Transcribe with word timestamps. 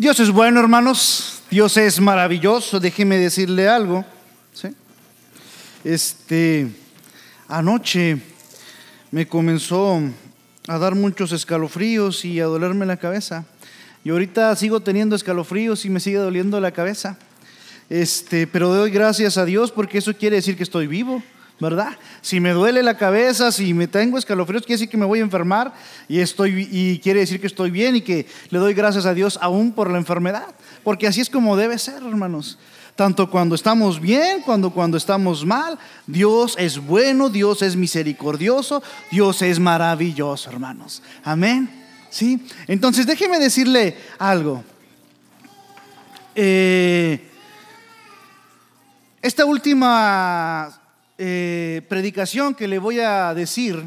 Dios 0.00 0.20
es 0.20 0.30
bueno, 0.30 0.60
hermanos. 0.60 1.42
Dios 1.50 1.76
es 1.76 2.00
maravilloso. 2.00 2.78
Déjeme 2.78 3.18
decirle 3.18 3.68
algo. 3.68 4.04
¿sí? 4.52 4.68
Este, 5.82 6.68
anoche 7.48 8.16
me 9.10 9.26
comenzó 9.26 10.00
a 10.68 10.78
dar 10.78 10.94
muchos 10.94 11.32
escalofríos 11.32 12.24
y 12.24 12.38
a 12.38 12.44
dolerme 12.44 12.86
la 12.86 12.96
cabeza. 12.96 13.44
Y 14.04 14.10
ahorita 14.10 14.54
sigo 14.54 14.78
teniendo 14.78 15.16
escalofríos 15.16 15.84
y 15.84 15.90
me 15.90 15.98
sigue 15.98 16.18
doliendo 16.18 16.60
la 16.60 16.70
cabeza. 16.70 17.18
Este, 17.90 18.46
pero 18.46 18.68
doy 18.72 18.92
gracias 18.92 19.36
a 19.36 19.44
Dios 19.44 19.72
porque 19.72 19.98
eso 19.98 20.14
quiere 20.14 20.36
decir 20.36 20.56
que 20.56 20.62
estoy 20.62 20.86
vivo. 20.86 21.24
¿Verdad? 21.60 21.96
Si 22.20 22.40
me 22.40 22.50
duele 22.50 22.82
la 22.82 22.96
cabeza, 22.96 23.50
si 23.50 23.74
me 23.74 23.88
tengo 23.88 24.18
escalofríos, 24.18 24.62
quiere 24.62 24.78
decir 24.78 24.88
que 24.88 24.96
me 24.96 25.06
voy 25.06 25.18
a 25.18 25.22
enfermar 25.22 25.72
y, 26.08 26.20
estoy, 26.20 26.68
y 26.70 26.98
quiere 27.00 27.20
decir 27.20 27.40
que 27.40 27.46
estoy 27.46 27.70
bien 27.70 27.96
y 27.96 28.00
que 28.00 28.26
le 28.50 28.58
doy 28.58 28.74
gracias 28.74 29.06
a 29.06 29.14
Dios 29.14 29.38
aún 29.42 29.72
por 29.72 29.90
la 29.90 29.98
enfermedad. 29.98 30.46
Porque 30.84 31.06
así 31.06 31.20
es 31.20 31.30
como 31.30 31.56
debe 31.56 31.78
ser, 31.78 32.02
hermanos. 32.02 32.58
Tanto 32.94 33.30
cuando 33.30 33.54
estamos 33.54 34.00
bien, 34.00 34.42
cuando 34.42 34.70
cuando 34.70 34.96
estamos 34.96 35.44
mal, 35.44 35.78
Dios 36.06 36.56
es 36.58 36.78
bueno, 36.78 37.28
Dios 37.28 37.62
es 37.62 37.76
misericordioso, 37.76 38.82
Dios 39.10 39.42
es 39.42 39.60
maravilloso, 39.60 40.50
hermanos. 40.50 41.02
Amén. 41.22 41.70
¿Sí? 42.10 42.44
Entonces 42.66 43.06
déjeme 43.06 43.38
decirle 43.38 43.96
algo. 44.18 44.64
Eh, 46.34 47.30
esta 49.20 49.44
última 49.44 50.87
eh, 51.18 51.82
predicación 51.88 52.54
que 52.54 52.68
le 52.68 52.78
voy 52.78 53.00
a 53.00 53.34
decir 53.34 53.84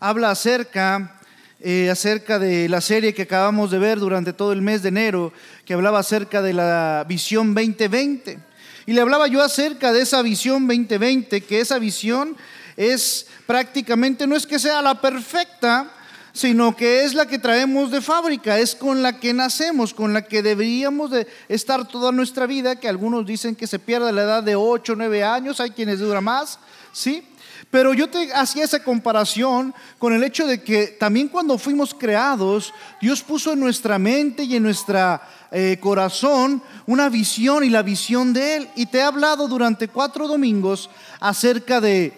habla 0.00 0.30
acerca, 0.30 1.20
eh, 1.60 1.90
acerca 1.90 2.38
de 2.38 2.68
la 2.68 2.80
serie 2.80 3.14
que 3.14 3.22
acabamos 3.22 3.70
de 3.70 3.78
ver 3.78 3.98
durante 3.98 4.32
todo 4.32 4.52
el 4.52 4.62
mes 4.62 4.82
de 4.82 4.88
enero, 4.88 5.32
que 5.64 5.74
hablaba 5.74 6.00
acerca 6.00 6.42
de 6.42 6.54
la 6.54 7.04
visión 7.06 7.54
2020. 7.54 8.38
Y 8.86 8.92
le 8.92 9.00
hablaba 9.02 9.28
yo 9.28 9.42
acerca 9.42 9.92
de 9.92 10.00
esa 10.00 10.22
visión 10.22 10.66
2020, 10.66 11.42
que 11.42 11.60
esa 11.60 11.78
visión 11.78 12.36
es 12.76 13.26
prácticamente, 13.46 14.26
no 14.26 14.34
es 14.34 14.46
que 14.46 14.58
sea 14.58 14.80
la 14.80 15.00
perfecta, 15.00 15.92
sino 16.32 16.76
que 16.76 17.04
es 17.04 17.14
la 17.14 17.26
que 17.26 17.38
traemos 17.38 17.90
de 17.90 18.00
fábrica, 18.00 18.58
es 18.58 18.74
con 18.74 19.02
la 19.02 19.18
que 19.18 19.32
nacemos, 19.32 19.94
con 19.94 20.12
la 20.12 20.22
que 20.22 20.42
deberíamos 20.42 21.10
de 21.10 21.26
estar 21.48 21.86
toda 21.88 22.12
nuestra 22.12 22.46
vida, 22.46 22.76
que 22.76 22.88
algunos 22.88 23.26
dicen 23.26 23.56
que 23.56 23.66
se 23.66 23.78
pierde 23.78 24.12
la 24.12 24.22
edad 24.22 24.42
de 24.42 24.56
8 24.56 24.92
o 24.92 24.96
9 24.96 25.24
años, 25.24 25.60
hay 25.60 25.70
quienes 25.70 26.00
dura 26.00 26.20
más, 26.20 26.58
¿sí? 26.92 27.24
Pero 27.70 27.94
yo 27.94 28.10
te 28.10 28.32
hacía 28.32 28.64
esa 28.64 28.82
comparación 28.82 29.72
con 29.98 30.12
el 30.12 30.24
hecho 30.24 30.46
de 30.46 30.62
que 30.62 30.88
también 30.88 31.28
cuando 31.28 31.56
fuimos 31.56 31.94
creados, 31.94 32.74
Dios 33.00 33.22
puso 33.22 33.52
en 33.52 33.60
nuestra 33.60 33.98
mente 33.98 34.42
y 34.42 34.56
en 34.56 34.64
nuestro 34.64 35.20
eh, 35.52 35.78
corazón 35.80 36.62
una 36.86 37.08
visión 37.08 37.62
y 37.62 37.70
la 37.70 37.82
visión 37.82 38.32
de 38.32 38.56
Él. 38.56 38.68
Y 38.74 38.86
te 38.86 38.98
he 38.98 39.02
hablado 39.02 39.46
durante 39.46 39.86
cuatro 39.86 40.26
domingos 40.26 40.90
acerca 41.20 41.80
de 41.80 42.12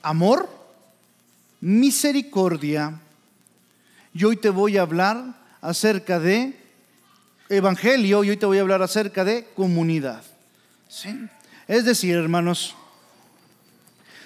amor, 0.00 0.48
misericordia, 1.60 3.00
y 4.14 4.24
hoy 4.24 4.36
te 4.36 4.50
voy 4.50 4.76
a 4.76 4.82
hablar 4.82 5.34
acerca 5.60 6.18
de 6.18 6.56
evangelio 7.48 8.24
y 8.24 8.30
hoy 8.30 8.36
te 8.36 8.46
voy 8.46 8.58
a 8.58 8.62
hablar 8.62 8.82
acerca 8.82 9.24
de 9.24 9.46
comunidad. 9.54 10.22
¿Sí? 10.88 11.18
Es 11.66 11.84
decir, 11.84 12.16
hermanos, 12.16 12.74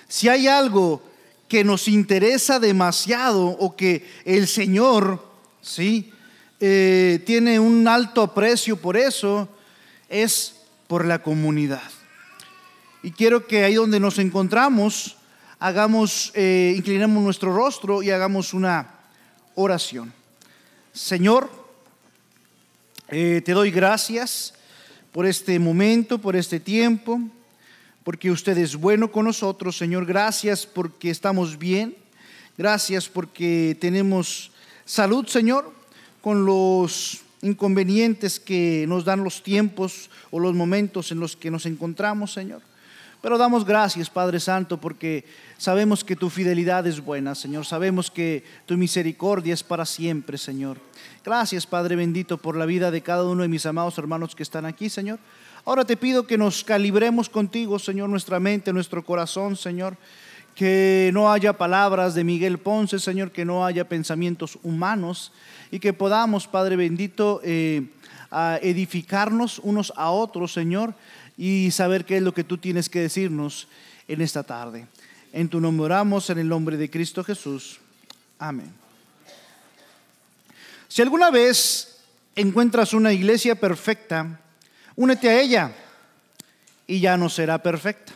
si 0.08 0.28
hay 0.28 0.48
algo 0.48 1.02
que 1.48 1.62
nos 1.62 1.86
interesa 1.86 2.58
demasiado 2.58 3.46
o 3.46 3.76
que 3.76 4.08
el 4.24 4.48
Señor, 4.48 5.24
¿sí? 5.60 6.12
Eh, 6.58 7.22
tiene 7.26 7.60
un 7.60 7.86
alto 7.86 8.22
aprecio 8.22 8.76
por 8.76 8.96
eso, 8.96 9.48
es 10.08 10.56
por 10.88 11.04
la 11.04 11.22
comunidad. 11.22 11.82
Y 13.02 13.12
quiero 13.12 13.46
que 13.46 13.62
ahí 13.62 13.74
donde 13.74 14.00
nos 14.00 14.18
encontramos, 14.18 15.16
hagamos, 15.60 16.32
eh, 16.34 16.74
inclinemos 16.76 17.22
nuestro 17.22 17.54
rostro 17.54 18.02
y 18.02 18.10
hagamos 18.10 18.54
una 18.54 18.95
oración. 19.56 20.12
Señor, 20.92 21.50
eh, 23.08 23.42
te 23.44 23.52
doy 23.52 23.72
gracias 23.72 24.54
por 25.10 25.26
este 25.26 25.58
momento, 25.58 26.18
por 26.18 26.36
este 26.36 26.60
tiempo, 26.60 27.20
porque 28.04 28.30
usted 28.30 28.56
es 28.58 28.76
bueno 28.76 29.10
con 29.10 29.24
nosotros, 29.24 29.76
Señor. 29.76 30.06
Gracias 30.06 30.64
porque 30.64 31.10
estamos 31.10 31.58
bien. 31.58 31.96
Gracias 32.56 33.08
porque 33.08 33.76
tenemos 33.80 34.52
salud, 34.84 35.26
Señor, 35.26 35.72
con 36.20 36.46
los 36.46 37.22
inconvenientes 37.42 38.40
que 38.40 38.86
nos 38.88 39.04
dan 39.04 39.24
los 39.24 39.42
tiempos 39.42 40.10
o 40.30 40.38
los 40.38 40.54
momentos 40.54 41.12
en 41.12 41.20
los 41.20 41.36
que 41.36 41.50
nos 41.50 41.66
encontramos, 41.66 42.32
Señor. 42.32 42.62
Pero 43.26 43.38
damos 43.38 43.64
gracias, 43.64 44.08
Padre 44.08 44.38
Santo, 44.38 44.80
porque 44.80 45.24
sabemos 45.58 46.04
que 46.04 46.14
tu 46.14 46.30
fidelidad 46.30 46.86
es 46.86 47.00
buena, 47.00 47.34
Señor. 47.34 47.66
Sabemos 47.66 48.08
que 48.08 48.44
tu 48.66 48.76
misericordia 48.76 49.52
es 49.52 49.64
para 49.64 49.84
siempre, 49.84 50.38
Señor. 50.38 50.78
Gracias, 51.24 51.66
Padre 51.66 51.96
bendito, 51.96 52.38
por 52.38 52.56
la 52.56 52.66
vida 52.66 52.92
de 52.92 53.00
cada 53.00 53.24
uno 53.24 53.42
de 53.42 53.48
mis 53.48 53.66
amados 53.66 53.98
hermanos 53.98 54.36
que 54.36 54.44
están 54.44 54.64
aquí, 54.64 54.88
Señor. 54.88 55.18
Ahora 55.64 55.84
te 55.84 55.96
pido 55.96 56.24
que 56.24 56.38
nos 56.38 56.62
calibremos 56.62 57.28
contigo, 57.28 57.80
Señor, 57.80 58.08
nuestra 58.08 58.38
mente, 58.38 58.72
nuestro 58.72 59.04
corazón, 59.04 59.56
Señor. 59.56 59.96
Que 60.54 61.10
no 61.12 61.32
haya 61.32 61.58
palabras 61.58 62.14
de 62.14 62.22
Miguel 62.22 62.58
Ponce, 62.58 63.00
Señor, 63.00 63.32
que 63.32 63.44
no 63.44 63.66
haya 63.66 63.88
pensamientos 63.88 64.56
humanos 64.62 65.32
y 65.72 65.80
que 65.80 65.92
podamos, 65.92 66.46
Padre 66.46 66.76
bendito, 66.76 67.40
eh, 67.42 67.88
edificarnos 68.62 69.58
unos 69.58 69.92
a 69.96 70.10
otros, 70.10 70.52
Señor, 70.52 70.94
y 71.36 71.70
saber 71.70 72.04
qué 72.04 72.16
es 72.16 72.22
lo 72.22 72.32
que 72.34 72.44
tú 72.44 72.58
tienes 72.58 72.88
que 72.88 73.00
decirnos 73.00 73.68
en 74.08 74.20
esta 74.20 74.42
tarde. 74.42 74.86
En 75.32 75.48
tu 75.48 75.60
nombre 75.60 75.86
oramos, 75.86 76.30
en 76.30 76.38
el 76.38 76.48
nombre 76.48 76.76
de 76.76 76.90
Cristo 76.90 77.22
Jesús. 77.22 77.78
Amén. 78.38 78.72
Si 80.88 81.02
alguna 81.02 81.30
vez 81.30 81.98
encuentras 82.34 82.92
una 82.94 83.12
iglesia 83.12 83.54
perfecta, 83.54 84.40
únete 84.94 85.28
a 85.28 85.40
ella 85.40 85.72
y 86.86 87.00
ya 87.00 87.16
no 87.16 87.28
será 87.28 87.62
perfecta. 87.62 88.12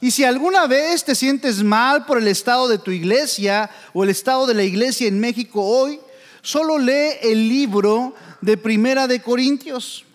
Y 0.00 0.10
si 0.10 0.24
alguna 0.24 0.66
vez 0.66 1.04
te 1.04 1.14
sientes 1.14 1.62
mal 1.62 2.06
por 2.06 2.18
el 2.18 2.28
estado 2.28 2.68
de 2.68 2.78
tu 2.78 2.90
iglesia 2.90 3.70
o 3.92 4.02
el 4.02 4.10
estado 4.10 4.46
de 4.46 4.54
la 4.54 4.62
iglesia 4.62 5.08
en 5.08 5.20
México 5.20 5.62
hoy, 5.62 6.00
solo 6.42 6.78
lee 6.78 7.18
el 7.22 7.48
libro 7.48 8.14
de 8.40 8.56
Primera 8.56 9.06
de 9.06 9.20
Corintios. 9.20 10.06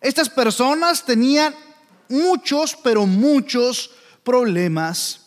Estas 0.00 0.28
personas 0.28 1.04
tenían 1.04 1.54
muchos, 2.08 2.76
pero 2.82 3.06
muchos 3.06 3.90
problemas. 4.22 5.20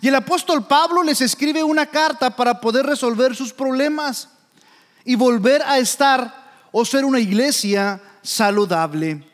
Y 0.00 0.08
el 0.08 0.14
apóstol 0.14 0.66
Pablo 0.66 1.02
les 1.02 1.20
escribe 1.20 1.62
una 1.62 1.86
carta 1.86 2.34
para 2.34 2.60
poder 2.60 2.86
resolver 2.86 3.34
sus 3.34 3.52
problemas 3.52 4.28
y 5.04 5.14
volver 5.14 5.62
a 5.62 5.78
estar 5.78 6.46
o 6.72 6.84
ser 6.84 7.04
una 7.04 7.20
iglesia 7.20 8.00
saludable. 8.22 9.24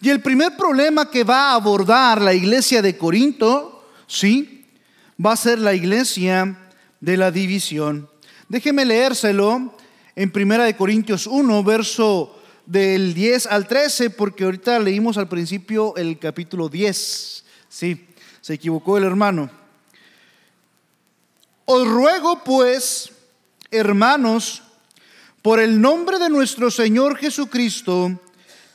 Y 0.00 0.10
el 0.10 0.20
primer 0.20 0.56
problema 0.56 1.08
que 1.08 1.24
va 1.24 1.50
a 1.50 1.54
abordar 1.54 2.20
la 2.20 2.34
iglesia 2.34 2.82
de 2.82 2.98
Corinto, 2.98 3.88
sí, 4.06 4.66
va 5.24 5.32
a 5.32 5.36
ser 5.36 5.60
la 5.60 5.74
iglesia 5.74 6.58
de 7.00 7.16
la 7.16 7.30
división. 7.30 8.08
Déjeme 8.48 8.84
leérselo 8.84 9.74
en 10.16 10.30
Primera 10.32 10.64
de 10.64 10.76
Corintios 10.76 11.26
1, 11.26 11.64
verso 11.64 12.41
del 12.72 13.12
10 13.12 13.48
al 13.48 13.68
13, 13.68 14.08
porque 14.08 14.44
ahorita 14.44 14.78
leímos 14.78 15.18
al 15.18 15.28
principio 15.28 15.94
el 15.94 16.18
capítulo 16.18 16.70
10. 16.70 17.44
Sí, 17.68 18.08
se 18.40 18.54
equivocó 18.54 18.96
el 18.96 19.04
hermano. 19.04 19.50
Os 21.66 21.86
ruego 21.86 22.42
pues, 22.42 23.12
hermanos, 23.70 24.62
por 25.42 25.60
el 25.60 25.82
nombre 25.82 26.18
de 26.18 26.30
nuestro 26.30 26.70
Señor 26.70 27.18
Jesucristo, 27.18 28.18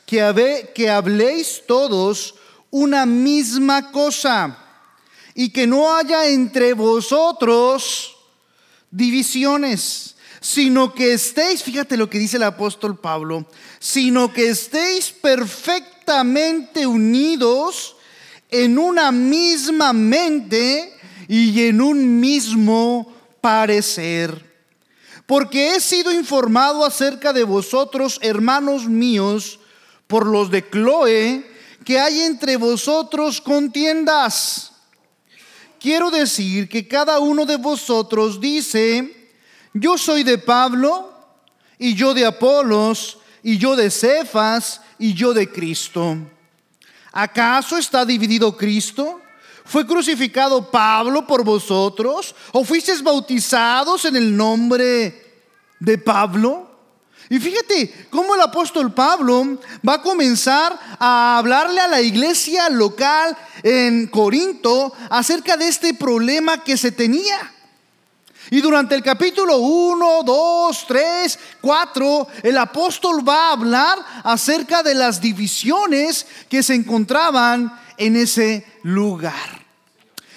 que, 0.06 0.70
que 0.76 0.90
habléis 0.90 1.64
todos 1.66 2.36
una 2.70 3.04
misma 3.04 3.90
cosa 3.90 4.58
y 5.34 5.50
que 5.50 5.66
no 5.66 5.92
haya 5.92 6.28
entre 6.28 6.72
vosotros 6.72 8.14
divisiones 8.92 10.14
sino 10.40 10.92
que 10.94 11.14
estéis, 11.14 11.62
fíjate 11.62 11.96
lo 11.96 12.08
que 12.08 12.18
dice 12.18 12.36
el 12.36 12.44
apóstol 12.44 12.98
Pablo, 12.98 13.46
sino 13.78 14.32
que 14.32 14.50
estéis 14.50 15.10
perfectamente 15.10 16.86
unidos 16.86 17.96
en 18.50 18.78
una 18.78 19.12
misma 19.12 19.92
mente 19.92 20.94
y 21.28 21.62
en 21.64 21.80
un 21.80 22.20
mismo 22.20 23.14
parecer. 23.40 24.46
Porque 25.26 25.74
he 25.74 25.80
sido 25.80 26.10
informado 26.10 26.84
acerca 26.84 27.32
de 27.32 27.44
vosotros, 27.44 28.18
hermanos 28.22 28.88
míos, 28.88 29.60
por 30.06 30.26
los 30.26 30.50
de 30.50 30.68
Chloe, 30.70 31.44
que 31.84 31.98
hay 31.98 32.20
entre 32.20 32.56
vosotros 32.56 33.40
contiendas. 33.40 34.72
Quiero 35.78 36.10
decir 36.10 36.68
que 36.68 36.88
cada 36.88 37.18
uno 37.18 37.44
de 37.44 37.56
vosotros 37.56 38.40
dice, 38.40 39.17
yo 39.80 39.98
soy 39.98 40.22
de 40.22 40.38
Pablo 40.38 41.12
y 41.78 41.94
yo 41.94 42.14
de 42.14 42.26
Apolos, 42.26 43.18
y 43.42 43.56
yo 43.56 43.76
de 43.76 43.90
Cefas, 43.90 44.80
y 44.98 45.14
yo 45.14 45.32
de 45.32 45.50
Cristo. 45.50 46.16
¿Acaso 47.12 47.78
está 47.78 48.04
dividido 48.04 48.56
Cristo? 48.56 49.20
¿Fue 49.64 49.86
crucificado 49.86 50.70
Pablo 50.70 51.26
por 51.26 51.44
vosotros? 51.44 52.34
¿O 52.52 52.64
fuisteis 52.64 53.02
bautizados 53.02 54.04
en 54.04 54.16
el 54.16 54.36
nombre 54.36 55.42
de 55.78 55.98
Pablo? 55.98 56.68
Y 57.30 57.38
fíjate 57.38 58.08
cómo 58.10 58.34
el 58.34 58.40
apóstol 58.40 58.92
Pablo 58.92 59.58
va 59.86 59.94
a 59.94 60.02
comenzar 60.02 60.78
a 60.98 61.36
hablarle 61.36 61.80
a 61.80 61.88
la 61.88 62.00
iglesia 62.00 62.70
local 62.70 63.36
en 63.62 64.06
Corinto 64.06 64.94
acerca 65.10 65.56
de 65.58 65.68
este 65.68 65.92
problema 65.92 66.64
que 66.64 66.78
se 66.78 66.90
tenía. 66.90 67.52
Y 68.50 68.60
durante 68.60 68.94
el 68.94 69.02
capítulo 69.02 69.58
1, 69.58 70.22
2, 70.24 70.84
3, 70.88 71.38
4, 71.60 72.28
el 72.44 72.56
apóstol 72.56 73.28
va 73.28 73.48
a 73.48 73.52
hablar 73.52 73.98
acerca 74.24 74.82
de 74.82 74.94
las 74.94 75.20
divisiones 75.20 76.24
que 76.48 76.62
se 76.62 76.74
encontraban 76.74 77.78
en 77.98 78.16
ese 78.16 78.64
lugar. 78.82 79.66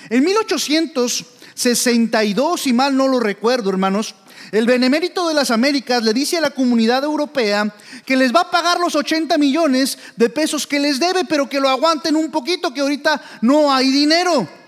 En 0.10 0.26
1862, 0.26 2.62
si 2.62 2.74
mal 2.74 2.98
no 2.98 3.08
lo 3.08 3.22
recuerdo, 3.22 3.70
hermanos, 3.70 4.16
el 4.52 4.66
Benemérito 4.66 5.30
de 5.30 5.34
las 5.34 5.52
Américas 5.52 6.04
le 6.04 6.14
dice 6.14 6.38
a 6.38 6.42
la 6.42 6.50
comunidad 6.50 7.06
europea 7.06 7.74
que 8.06 8.18
les 8.18 8.36
va 8.36 8.42
a 8.42 8.52
pagar 8.52 8.82
los 8.82 8.96
80 8.96 9.38
millones 9.38 9.98
de 10.18 10.30
pesos 10.30 10.68
que 10.68 10.82
les 10.82 11.00
debe, 11.00 11.24
pero 11.24 11.48
que 11.48 11.62
lo 11.62 11.70
aguanten 11.70 12.18
un 12.18 12.30
poquito, 12.30 12.74
que 12.74 12.82
ahorita 12.82 13.22
no 13.42 13.74
hay 13.74 13.90
dinero. 13.90 14.61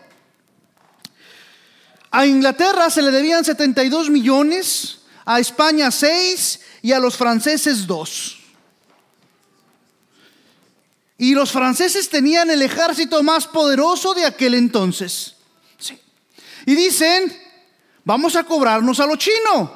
A 2.15 2.27
Inglaterra 2.27 2.91
se 2.91 3.01
le 3.01 3.09
debían 3.09 3.43
72 3.43 4.11
millones, 4.11 4.99
a 5.25 5.39
España 5.39 5.89
6 5.89 6.59
y 6.83 6.91
a 6.91 6.99
los 6.99 7.17
franceses 7.17 7.87
2. 7.87 8.39
Y 11.17 11.33
los 11.33 11.51
franceses 11.51 12.07
tenían 12.09 12.51
el 12.51 12.61
ejército 12.61 13.23
más 13.23 13.47
poderoso 13.47 14.13
de 14.13 14.27
aquel 14.27 14.53
entonces. 14.53 15.33
Y 16.67 16.75
dicen, 16.75 17.35
vamos 18.05 18.35
a 18.35 18.43
cobrarnos 18.43 18.99
a 18.99 19.07
lo 19.07 19.15
chino. 19.15 19.73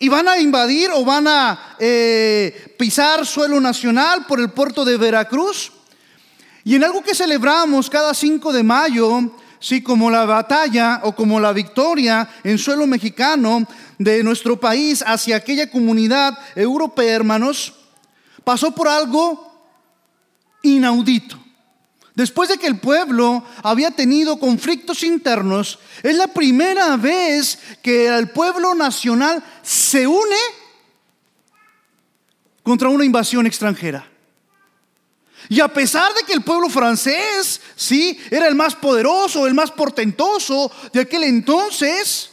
Y 0.00 0.08
van 0.08 0.26
a 0.26 0.40
invadir 0.40 0.90
o 0.90 1.04
van 1.04 1.28
a 1.28 1.76
eh, 1.78 2.74
pisar 2.76 3.24
suelo 3.24 3.60
nacional 3.60 4.26
por 4.26 4.40
el 4.40 4.50
puerto 4.50 4.84
de 4.84 4.96
Veracruz. 4.96 5.70
Y 6.64 6.74
en 6.74 6.82
algo 6.82 7.04
que 7.04 7.14
celebramos 7.14 7.88
cada 7.88 8.12
5 8.14 8.52
de 8.52 8.64
mayo, 8.64 9.30
sí, 9.62 9.80
como 9.82 10.10
la 10.10 10.26
batalla 10.26 11.00
o 11.04 11.14
como 11.14 11.40
la 11.40 11.52
victoria 11.52 12.28
en 12.44 12.58
suelo 12.58 12.86
mexicano 12.86 13.66
de 13.96 14.22
nuestro 14.22 14.60
país 14.60 15.02
hacia 15.06 15.36
aquella 15.36 15.70
comunidad 15.70 16.36
europea, 16.54 17.14
hermanos, 17.14 17.72
pasó 18.44 18.74
por 18.74 18.88
algo 18.88 19.50
inaudito. 20.62 21.38
Después 22.14 22.50
de 22.50 22.58
que 22.58 22.66
el 22.66 22.78
pueblo 22.78 23.42
había 23.62 23.90
tenido 23.92 24.38
conflictos 24.38 25.02
internos, 25.02 25.78
es 26.02 26.14
la 26.14 26.26
primera 26.26 26.96
vez 26.96 27.58
que 27.82 28.08
el 28.08 28.28
pueblo 28.30 28.74
nacional 28.74 29.42
se 29.62 30.06
une 30.06 30.36
contra 32.62 32.90
una 32.90 33.04
invasión 33.04 33.46
extranjera. 33.46 34.11
Y 35.48 35.60
a 35.60 35.68
pesar 35.68 36.14
de 36.14 36.22
que 36.22 36.32
el 36.32 36.42
pueblo 36.42 36.68
francés, 36.68 37.60
sí, 37.74 38.18
era 38.30 38.46
el 38.46 38.54
más 38.54 38.74
poderoso, 38.74 39.46
el 39.46 39.54
más 39.54 39.70
portentoso 39.70 40.70
de 40.92 41.00
aquel 41.00 41.24
entonces, 41.24 42.30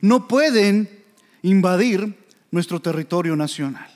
no 0.00 0.26
pueden 0.26 1.04
invadir 1.42 2.16
nuestro 2.50 2.80
territorio 2.80 3.36
nacional. 3.36 3.88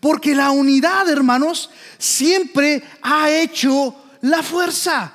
Porque 0.00 0.34
la 0.34 0.50
unidad, 0.50 1.08
hermanos, 1.08 1.70
siempre 1.98 2.82
ha 3.02 3.30
hecho 3.30 3.94
la 4.22 4.42
fuerza. 4.42 5.12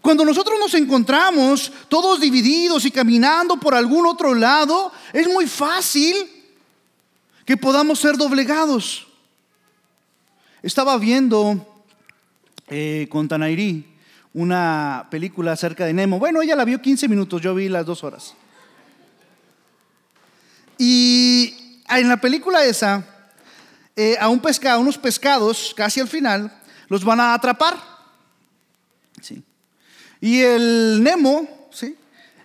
Cuando 0.00 0.24
nosotros 0.24 0.58
nos 0.58 0.74
encontramos 0.74 1.72
todos 1.88 2.20
divididos 2.20 2.84
y 2.84 2.90
caminando 2.90 3.56
por 3.56 3.74
algún 3.74 4.06
otro 4.06 4.34
lado, 4.34 4.92
es 5.12 5.26
muy 5.28 5.46
fácil 5.46 6.14
que 7.44 7.56
podamos 7.56 7.98
ser 7.98 8.16
doblegados. 8.16 9.06
Estaba 10.62 10.96
viendo 10.98 11.84
eh, 12.68 13.06
con 13.10 13.28
Tanairi 13.28 13.86
una 14.32 15.06
película 15.10 15.52
acerca 15.52 15.84
de 15.84 15.92
Nemo. 15.92 16.18
Bueno, 16.18 16.42
ella 16.42 16.56
la 16.56 16.64
vio 16.64 16.80
15 16.80 17.08
minutos, 17.08 17.40
yo 17.40 17.54
vi 17.54 17.68
las 17.68 17.86
dos 17.86 18.02
horas. 18.02 18.34
Y 20.78 21.80
en 21.88 22.08
la 22.08 22.16
película 22.16 22.64
esa, 22.64 23.06
eh, 23.94 24.16
a 24.18 24.28
un 24.28 24.40
pescado, 24.40 24.80
unos 24.80 24.98
pescados, 24.98 25.72
casi 25.76 26.00
al 26.00 26.08
final, 26.08 26.52
los 26.88 27.04
van 27.04 27.20
a 27.20 27.34
atrapar. 27.34 27.76
¿sí? 29.20 29.42
Y 30.20 30.40
el 30.40 31.00
Nemo 31.02 31.68
¿sí? 31.70 31.96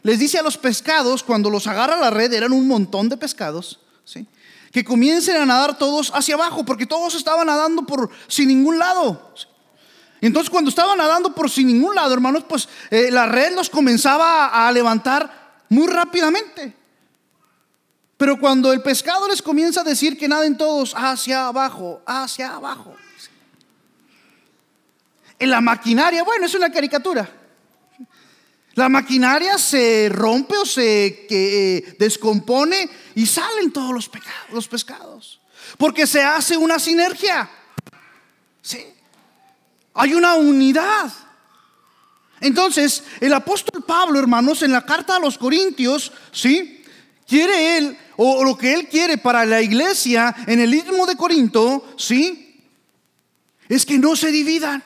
les 0.03 0.19
dice 0.19 0.37
a 0.37 0.43
los 0.43 0.57
pescados, 0.57 1.23
cuando 1.23 1.49
los 1.49 1.65
agarra 1.65 1.97
la 1.97 2.11
red, 2.11 2.31
eran 2.33 2.51
un 2.51 2.67
montón 2.67 3.09
de 3.09 3.17
pescados, 3.17 3.79
¿sí? 4.05 4.27
Que 4.71 4.83
comiencen 4.83 5.37
a 5.37 5.45
nadar 5.45 5.77
todos 5.77 6.11
hacia 6.13 6.35
abajo, 6.35 6.63
porque 6.63 6.85
todos 6.85 7.15
estaban 7.15 7.47
nadando 7.47 7.85
por 7.85 8.09
sin 8.27 8.47
ningún 8.47 8.77
lado. 8.79 9.33
Entonces 10.21 10.49
cuando 10.49 10.69
estaban 10.69 10.97
nadando 10.97 11.33
por 11.33 11.49
sin 11.49 11.67
ningún 11.67 11.95
lado, 11.95 12.13
hermanos, 12.13 12.43
pues 12.47 12.67
eh, 12.91 13.09
la 13.11 13.25
red 13.25 13.55
los 13.55 13.69
comenzaba 13.69 14.67
a 14.67 14.71
levantar 14.71 15.63
muy 15.69 15.87
rápidamente. 15.87 16.75
Pero 18.17 18.37
cuando 18.37 18.73
el 18.73 18.81
pescado 18.81 19.29
les 19.29 19.41
comienza 19.41 19.81
a 19.81 19.85
decir 19.85 20.17
que 20.17 20.27
naden 20.27 20.57
todos 20.57 20.93
hacia 20.95 21.47
abajo, 21.47 22.01
hacia 22.05 22.53
abajo. 22.53 22.93
En 25.39 25.49
la 25.49 25.61
maquinaria, 25.61 26.23
bueno, 26.23 26.45
es 26.45 26.53
una 26.53 26.69
caricatura. 26.69 27.38
La 28.79 28.87
maquinaria 28.87 29.57
se 29.57 30.07
rompe 30.07 30.55
o 30.55 30.65
se 30.65 31.27
eh, 31.29 31.95
descompone 31.99 32.89
y 33.13 33.25
salen 33.25 33.73
todos 33.73 33.91
los, 33.91 34.09
los 34.53 34.69
pescados. 34.69 35.41
Porque 35.77 36.07
se 36.07 36.23
hace 36.23 36.55
una 36.55 36.79
sinergia. 36.79 37.49
¿Sí? 38.61 38.79
Hay 39.95 40.13
una 40.13 40.35
unidad. 40.35 41.11
Entonces, 42.39 43.03
el 43.19 43.33
apóstol 43.33 43.83
Pablo, 43.83 44.17
hermanos, 44.17 44.61
en 44.61 44.71
la 44.71 44.85
carta 44.85 45.17
a 45.17 45.19
los 45.19 45.37
Corintios, 45.37 46.13
¿sí? 46.31 46.81
Quiere 47.27 47.79
él 47.79 47.97
o 48.15 48.45
lo 48.45 48.57
que 48.57 48.73
Él 48.73 48.87
quiere 48.87 49.17
para 49.17 49.45
la 49.45 49.61
iglesia 49.61 50.33
en 50.47 50.61
el 50.61 50.73
istmo 50.73 51.05
de 51.05 51.17
Corinto, 51.17 51.85
¿sí? 51.97 52.63
Es 53.67 53.85
que 53.85 53.99
no 53.99 54.15
se 54.15 54.31
dividan. 54.31 54.81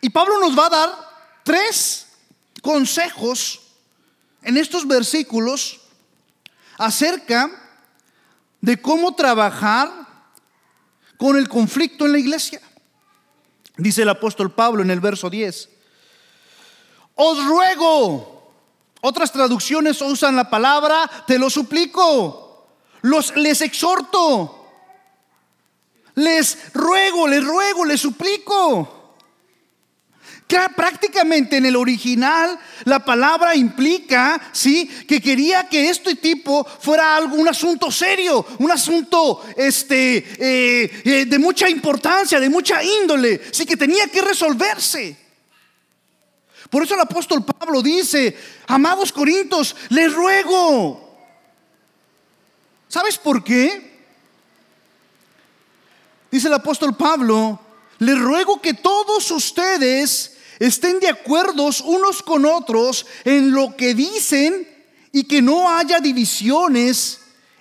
Y 0.00 0.10
Pablo 0.10 0.40
nos 0.40 0.56
va 0.58 0.66
a 0.66 0.70
dar 0.70 1.08
tres 1.44 2.06
consejos 2.62 3.60
en 4.42 4.56
estos 4.56 4.86
versículos 4.86 5.80
acerca 6.76 7.50
de 8.60 8.80
cómo 8.80 9.14
trabajar 9.14 9.90
con 11.16 11.36
el 11.36 11.48
conflicto 11.48 12.06
en 12.06 12.12
la 12.12 12.18
iglesia. 12.18 12.60
Dice 13.76 14.02
el 14.02 14.08
apóstol 14.08 14.52
Pablo 14.52 14.82
en 14.82 14.90
el 14.90 15.00
verso 15.00 15.28
10. 15.30 15.68
Os 17.14 17.44
ruego, 17.44 18.52
otras 19.00 19.32
traducciones 19.32 20.00
usan 20.00 20.36
la 20.36 20.48
palabra, 20.48 21.10
te 21.26 21.38
lo 21.38 21.50
suplico, 21.50 22.68
los, 23.02 23.36
les 23.36 23.60
exhorto, 23.60 24.66
les 26.14 26.72
ruego, 26.74 27.26
les 27.26 27.44
ruego, 27.44 27.84
les 27.84 28.00
suplico. 28.00 28.97
Prácticamente 30.74 31.58
en 31.58 31.66
el 31.66 31.76
original 31.76 32.58
la 32.84 33.04
palabra 33.04 33.54
implica, 33.54 34.40
sí, 34.52 34.86
que 35.06 35.20
quería 35.20 35.68
que 35.68 35.90
este 35.90 36.16
tipo 36.16 36.64
fuera 36.64 37.16
algo, 37.16 37.36
un 37.36 37.48
asunto 37.48 37.90
serio, 37.90 38.44
un 38.58 38.70
asunto, 38.70 39.44
este, 39.56 40.16
eh, 40.16 41.02
eh, 41.04 41.24
de 41.26 41.38
mucha 41.38 41.68
importancia, 41.68 42.40
de 42.40 42.48
mucha 42.48 42.82
índole, 42.82 43.42
sí 43.52 43.66
que 43.66 43.76
tenía 43.76 44.08
que 44.08 44.22
resolverse. 44.22 45.16
Por 46.70 46.82
eso 46.82 46.94
el 46.94 47.00
apóstol 47.00 47.44
Pablo 47.44 47.82
dice, 47.82 48.36
amados 48.66 49.12
Corintios, 49.12 49.76
les 49.90 50.12
ruego. 50.12 51.06
¿Sabes 52.88 53.18
por 53.18 53.44
qué? 53.44 53.98
Dice 56.30 56.48
el 56.48 56.54
apóstol 56.54 56.96
Pablo, 56.96 57.60
les 57.98 58.18
ruego 58.18 58.60
que 58.60 58.74
todos 58.74 59.30
ustedes 59.30 60.37
estén 60.58 61.00
de 61.00 61.08
acuerdo 61.08 61.70
unos 61.84 62.22
con 62.22 62.44
otros 62.44 63.06
en 63.24 63.52
lo 63.52 63.76
que 63.76 63.94
dicen 63.94 64.66
y 65.12 65.24
que 65.24 65.42
no 65.42 65.68
haya 65.68 66.00
divisiones 66.00 67.20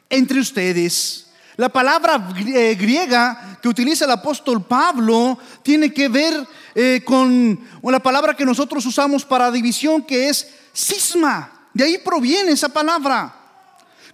entre 0.09 0.39
ustedes. 0.39 1.27
La 1.57 1.69
palabra 1.69 2.29
eh, 2.37 2.75
griega 2.79 3.57
que 3.61 3.67
utiliza 3.67 4.05
el 4.05 4.11
apóstol 4.11 4.63
Pablo 4.63 5.39
tiene 5.63 5.91
que 5.91 6.07
ver 6.07 6.47
eh, 6.75 7.01
con 7.03 7.59
la 7.81 7.99
palabra 7.99 8.35
que 8.35 8.45
nosotros 8.45 8.85
usamos 8.85 9.25
para 9.25 9.51
división, 9.51 10.03
que 10.03 10.29
es 10.29 10.47
cisma. 10.71 11.69
De 11.73 11.83
ahí 11.83 11.97
proviene 11.97 12.51
esa 12.51 12.69
palabra. 12.69 13.33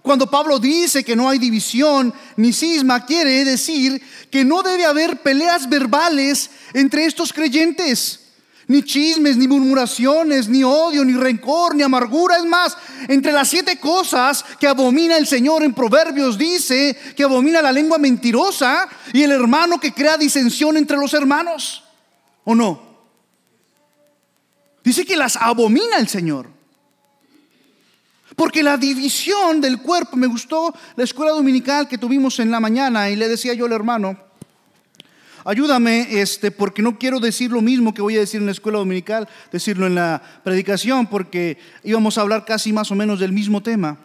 Cuando 0.00 0.30
Pablo 0.30 0.58
dice 0.58 1.04
que 1.04 1.16
no 1.16 1.28
hay 1.28 1.38
división 1.38 2.12
ni 2.36 2.52
cisma, 2.52 3.04
quiere 3.04 3.44
decir 3.44 4.02
que 4.30 4.44
no 4.44 4.62
debe 4.62 4.86
haber 4.86 5.22
peleas 5.22 5.68
verbales 5.68 6.50
entre 6.72 7.04
estos 7.04 7.32
creyentes. 7.32 8.20
Ni 8.66 8.82
chismes, 8.82 9.36
ni 9.36 9.46
murmuraciones, 9.46 10.48
ni 10.48 10.64
odio, 10.64 11.04
ni 11.04 11.12
rencor, 11.12 11.74
ni 11.74 11.82
amargura. 11.82 12.38
Es 12.38 12.44
más, 12.44 12.76
entre 13.08 13.32
las 13.32 13.48
siete 13.48 13.78
cosas 13.78 14.44
que 14.58 14.66
abomina 14.66 15.16
el 15.16 15.26
Señor 15.26 15.62
en 15.62 15.74
Proverbios 15.74 16.38
dice 16.38 16.96
que 17.16 17.24
abomina 17.24 17.60
la 17.60 17.72
lengua 17.72 17.98
mentirosa 17.98 18.88
y 19.12 19.22
el 19.22 19.32
hermano 19.32 19.78
que 19.78 19.92
crea 19.92 20.16
disensión 20.16 20.76
entre 20.76 20.96
los 20.96 21.12
hermanos. 21.12 21.84
¿O 22.44 22.54
no? 22.54 22.80
Dice 24.82 25.04
que 25.04 25.16
las 25.16 25.36
abomina 25.36 25.98
el 25.98 26.08
Señor. 26.08 26.54
Porque 28.36 28.62
la 28.62 28.76
división 28.76 29.60
del 29.60 29.80
cuerpo, 29.80 30.16
me 30.16 30.26
gustó 30.26 30.74
la 30.96 31.04
escuela 31.04 31.32
dominical 31.32 31.88
que 31.88 31.98
tuvimos 31.98 32.40
en 32.40 32.50
la 32.50 32.60
mañana 32.60 33.08
y 33.10 33.16
le 33.16 33.28
decía 33.28 33.54
yo 33.54 33.66
al 33.66 33.72
hermano, 33.72 34.18
Ayúdame, 35.44 36.20
este, 36.20 36.50
porque 36.50 36.80
no 36.80 36.98
quiero 36.98 37.20
decir 37.20 37.50
lo 37.50 37.60
mismo 37.60 37.92
que 37.92 38.00
voy 38.00 38.16
a 38.16 38.20
decir 38.20 38.40
en 38.40 38.46
la 38.46 38.52
escuela 38.52 38.78
dominical, 38.78 39.28
decirlo 39.52 39.86
en 39.86 39.94
la 39.94 40.22
predicación, 40.42 41.06
porque 41.06 41.58
íbamos 41.82 42.16
a 42.16 42.22
hablar 42.22 42.46
casi 42.46 42.72
más 42.72 42.90
o 42.90 42.94
menos 42.94 43.20
del 43.20 43.32
mismo 43.32 43.62
tema. 43.62 43.98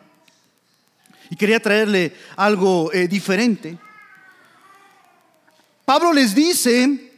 Y 1.30 1.38
quería 1.38 1.62
traerle 1.62 2.14
algo 2.36 2.92
eh, 2.92 3.08
diferente. 3.08 3.78
Pablo 5.86 6.12
les 6.12 6.36
dice, 6.36 7.14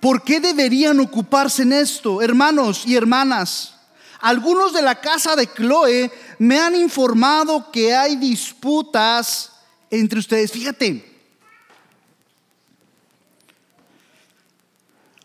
¿por 0.00 0.22
qué 0.22 0.40
deberían 0.40 0.98
ocuparse 0.98 1.62
en 1.62 1.74
esto, 1.74 2.20
hermanos 2.20 2.84
y 2.86 2.96
hermanas? 2.96 3.76
Algunos 4.20 4.72
de 4.72 4.82
la 4.82 5.00
casa 5.00 5.36
de 5.36 5.46
Chloe 5.46 6.10
me 6.40 6.58
han 6.58 6.74
informado 6.74 7.70
que 7.70 7.94
hay 7.94 8.16
disputas 8.16 9.52
entre 9.90 10.18
ustedes. 10.18 10.50
Fíjate, 10.50 11.17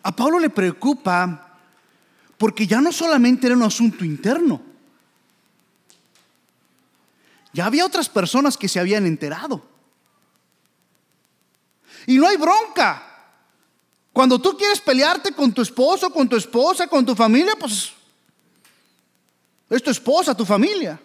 A 0.04 0.14
Pablo 0.14 0.38
le 0.38 0.50
preocupa 0.50 1.58
porque 2.38 2.68
ya 2.68 2.82
no 2.82 2.92
solamente 2.92 3.48
era 3.48 3.56
un 3.56 3.64
asunto 3.64 4.04
interno, 4.04 4.62
ya 7.54 7.66
había 7.66 7.86
otras 7.86 8.10
personas 8.10 8.58
que 8.58 8.68
se 8.68 8.80
habían 8.80 9.06
enterado. 9.06 9.64
Y 12.06 12.18
no 12.18 12.28
hay 12.28 12.36
bronca. 12.36 13.02
Cuando 14.12 14.40
tú 14.40 14.58
quieres 14.58 14.82
pelearte 14.82 15.32
con 15.32 15.54
tu 15.54 15.62
esposo, 15.62 16.10
con 16.12 16.28
tu 16.28 16.36
esposa, 16.36 16.88
con 16.88 17.06
tu 17.06 17.16
familia, 17.16 17.56
pues 17.58 17.94
es 19.70 19.82
tu 19.82 19.90
esposa, 19.90 20.36
tu 20.36 20.46
familia. 20.46 21.00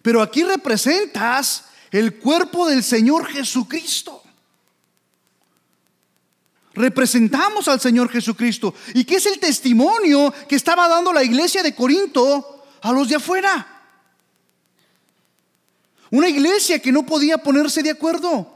Pero 0.00 0.22
aquí 0.22 0.42
representas 0.42 1.64
el 1.90 2.18
cuerpo 2.18 2.66
del 2.66 2.82
Señor 2.82 3.26
Jesucristo 3.26 4.22
representamos 6.74 7.68
al 7.68 7.80
Señor 7.80 8.08
Jesucristo 8.10 8.74
y 8.94 9.04
que 9.04 9.16
es 9.16 9.26
el 9.26 9.38
testimonio 9.38 10.32
que 10.48 10.56
estaba 10.56 10.88
dando 10.88 11.12
la 11.12 11.24
iglesia 11.24 11.62
de 11.62 11.74
Corinto 11.74 12.64
a 12.82 12.92
los 12.92 13.08
de 13.08 13.16
afuera. 13.16 13.66
Una 16.10 16.28
iglesia 16.28 16.78
que 16.78 16.92
no 16.92 17.04
podía 17.04 17.38
ponerse 17.38 17.82
de 17.82 17.90
acuerdo. 17.90 18.54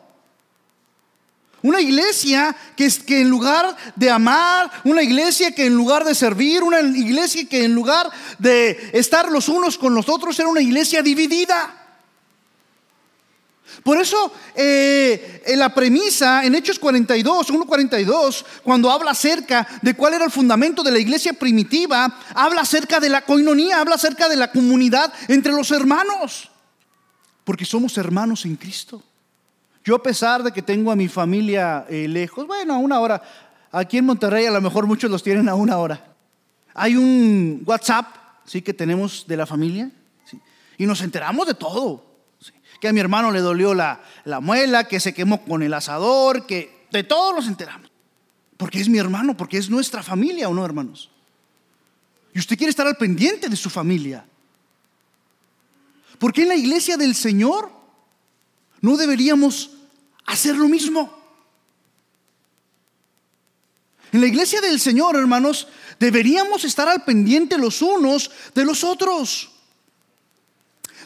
Una 1.63 1.81
iglesia 1.81 2.57
que, 2.77 2.89
que 3.07 3.21
en 3.21 3.31
lugar 3.31 3.77
de 3.95 4.11
amar, 4.11 4.71
una 4.85 5.03
iglesia 5.03 5.55
que 5.55 5.67
en 5.67 5.75
lugar 5.75 6.05
de 6.05 6.15
servir, 6.15 6.63
una 6.63 6.81
iglesia 6.81 7.49
que 7.49 7.65
en 7.65 7.75
lugar 7.75 8.11
de 8.39 8.91
estar 8.93 9.31
los 9.31 9.49
unos 9.49 9.79
con 9.79 9.95
los 9.95 10.09
otros 10.09 10.39
era 10.39 10.49
una 10.49 10.61
iglesia 10.61 11.03
dividida. 11.03 11.82
Por 13.83 13.99
eso 13.99 14.33
eh, 14.55 15.43
en 15.47 15.59
la 15.59 15.75
premisa 15.75 16.45
en 16.45 16.55
Hechos 16.55 16.79
42, 16.79 17.51
1.42, 17.51 18.45
cuando 18.63 18.91
habla 18.91 19.11
acerca 19.11 19.67
de 19.83 19.95
cuál 19.95 20.15
era 20.15 20.25
el 20.25 20.31
fundamento 20.31 20.83
de 20.83 20.93
la 20.93 21.01
iglesia 21.01 21.33
primitiva, 21.33 22.19
habla 22.35 22.61
acerca 22.61 23.01
de 23.01 23.09
la 23.09 23.25
coinonía, 23.25 23.81
habla 23.81 23.97
acerca 23.97 24.29
de 24.29 24.37
la 24.37 24.53
comunidad 24.53 25.13
entre 25.29 25.53
los 25.53 25.71
hermanos, 25.73 26.51
porque 27.45 27.65
somos 27.65 27.99
hermanos 27.99 28.45
en 28.45 28.55
Cristo. 28.55 29.03
Yo 29.85 29.97
a 29.97 30.03
pesar 30.03 30.45
de 30.45 30.53
que 30.53 30.63
tengo 30.63 30.93
a 30.93 30.97
mi 30.97 31.09
familia 31.09 31.85
eh, 31.89 32.07
lejos, 32.07 32.47
bueno, 32.47 32.75
a 32.75 32.79
una 32.79 33.01
hora, 33.01 33.21
aquí 33.73 33.99
en 33.99 34.05
Monterrey 34.05 34.47
a 34.47 34.53
lo 34.53 34.61
mejor 34.61 34.87
muchos 34.87 35.11
los 35.11 35.25
tienen 35.25 35.49
a 35.49 35.57
una 35.57 35.79
hora. 35.79 36.15
Hay 36.73 36.97
un 36.97 37.63
WhatsApp, 37.67 38.07
sí, 38.45 38.63
que 38.63 38.73
tenemos 38.73 39.27
de 39.27 39.37
la 39.37 39.47
familia, 39.47 39.91
y 40.79 40.87
nos 40.87 41.01
enteramos 41.01 41.49
de 41.49 41.55
todo 41.55 42.12
que 42.83 42.89
a 42.89 42.93
mi 42.93 42.99
hermano 42.99 43.31
le 43.31 43.39
dolió 43.39 43.75
la, 43.75 44.01
muela, 44.41 44.89
que 44.89 44.99
se 44.99 45.15
quemó 45.15 45.45
con 45.45 45.63
el 45.63 45.73
asador, 45.73 46.47
que 46.47 46.89
de 46.91 47.05
todo 47.05 47.33
nos 47.33 47.47
enteramos. 47.47 47.89
Porque 48.57 48.81
es 48.81 48.89
mi 48.89 48.99
hermano, 48.99 49.37
porque 49.37 49.57
es 49.57 49.71
nuestra 49.71 50.03
familia, 50.03 50.49
¿o 50.49 50.53
no, 50.53 50.65
hermanos? 50.65 51.09
Y 52.35 52.41
usted 52.41 52.59
quiere 52.59 52.71
estar 52.71 52.85
al 52.85 52.97
pendiente 52.97 53.49
de 53.49 53.55
su 53.55 53.71
familia. 53.71 54.25
Porque 56.19 56.43
en 56.43 56.49
la 56.49 56.57
iglesia 56.57 56.97
del 56.97 57.15
Señor 57.15 57.71
no 58.81 58.97
deberíamos 58.97 59.71
hacer 60.27 60.57
lo 60.57 60.67
mismo? 60.67 61.17
En 64.11 64.23
la 64.23 64.27
iglesia 64.27 64.61
del 64.61 64.81
Señor, 64.81 65.15
hermanos, 65.15 65.69
deberíamos 66.01 66.65
estar 66.65 66.89
al 66.89 67.05
pendiente 67.05 67.59
los 67.59 67.81
unos 67.81 68.33
de 68.57 68.65
los 68.65 68.83
otros. 68.83 69.53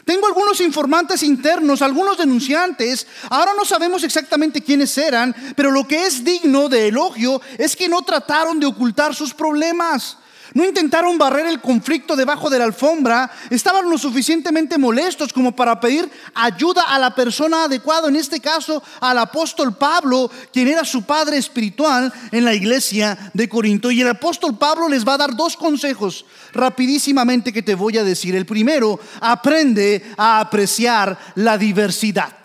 Tengo 0.07 0.25
algunos 0.25 0.61
informantes 0.61 1.21
internos, 1.21 1.81
algunos 1.81 2.17
denunciantes. 2.17 3.05
Ahora 3.29 3.51
no 3.57 3.65
sabemos 3.65 4.05
exactamente 4.05 4.63
quiénes 4.63 4.97
eran, 4.97 5.35
pero 5.53 5.69
lo 5.69 5.85
que 5.85 6.05
es 6.05 6.23
digno 6.23 6.69
de 6.69 6.87
elogio 6.87 7.41
es 7.57 7.75
que 7.75 7.89
no 7.89 8.01
trataron 8.03 8.57
de 8.57 8.67
ocultar 8.67 9.13
sus 9.13 9.33
problemas. 9.33 10.17
No 10.57 10.65
intentaron 10.65 11.19
barrer 11.19 11.45
el 11.45 11.61
conflicto 11.61 12.15
debajo 12.15 12.49
de 12.49 12.57
la 12.57 12.65
alfombra, 12.65 13.29
estaban 13.51 13.87
lo 13.87 13.95
suficientemente 13.95 14.79
molestos 14.79 15.31
como 15.31 15.55
para 15.55 15.79
pedir 15.79 16.09
ayuda 16.33 16.81
a 16.81 16.97
la 16.97 17.13
persona 17.13 17.65
adecuada, 17.65 18.07
en 18.07 18.15
este 18.15 18.39
caso 18.39 18.81
al 18.99 19.19
apóstol 19.19 19.77
Pablo, 19.77 20.31
quien 20.51 20.67
era 20.67 20.83
su 20.83 21.03
padre 21.03 21.37
espiritual 21.37 22.11
en 22.31 22.43
la 22.43 22.55
iglesia 22.55 23.29
de 23.35 23.47
Corinto. 23.47 23.91
Y 23.91 24.01
el 24.01 24.07
apóstol 24.07 24.57
Pablo 24.57 24.89
les 24.89 25.07
va 25.07 25.13
a 25.13 25.19
dar 25.19 25.35
dos 25.35 25.55
consejos 25.55 26.25
rapidísimamente 26.53 27.53
que 27.53 27.61
te 27.61 27.75
voy 27.75 27.99
a 27.99 28.03
decir. 28.03 28.35
El 28.35 28.47
primero, 28.47 28.99
aprende 29.21 30.11
a 30.17 30.39
apreciar 30.39 31.19
la 31.35 31.55
diversidad. 31.59 32.35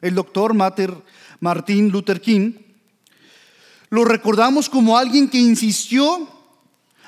El 0.00 0.14
doctor 0.14 0.54
Martin 0.54 1.88
Luther 1.88 2.20
King 2.20 2.52
lo 3.92 4.06
recordamos 4.06 4.70
como 4.70 4.96
alguien 4.96 5.28
que 5.28 5.36
insistió 5.36 6.26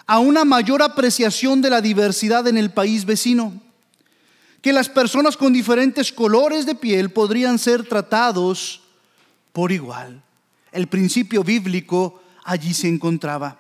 a 0.07 0.19
una 0.19 0.45
mayor 0.45 0.83
apreciación 0.83 1.63
de 1.63 1.71
la 1.71 1.81
diversidad 1.81 2.47
en 2.47 2.59
el 2.59 2.75
país 2.75 3.07
vecino, 3.07 3.59
que 4.61 4.71
las 4.71 4.91
personas 4.91 5.35
con 5.35 5.55
diferentes 5.55 6.13
colores 6.13 6.67
de 6.67 6.75
piel 6.75 7.09
podrían 7.09 7.59
ser 7.59 7.89
tratados 7.89 8.83
por 9.55 9.73
igual. 9.73 10.23
El 10.73 10.87
principio 10.87 11.43
bíblico 11.43 12.21
allí 12.45 12.75
se 12.75 12.89
encontraba. 12.89 13.59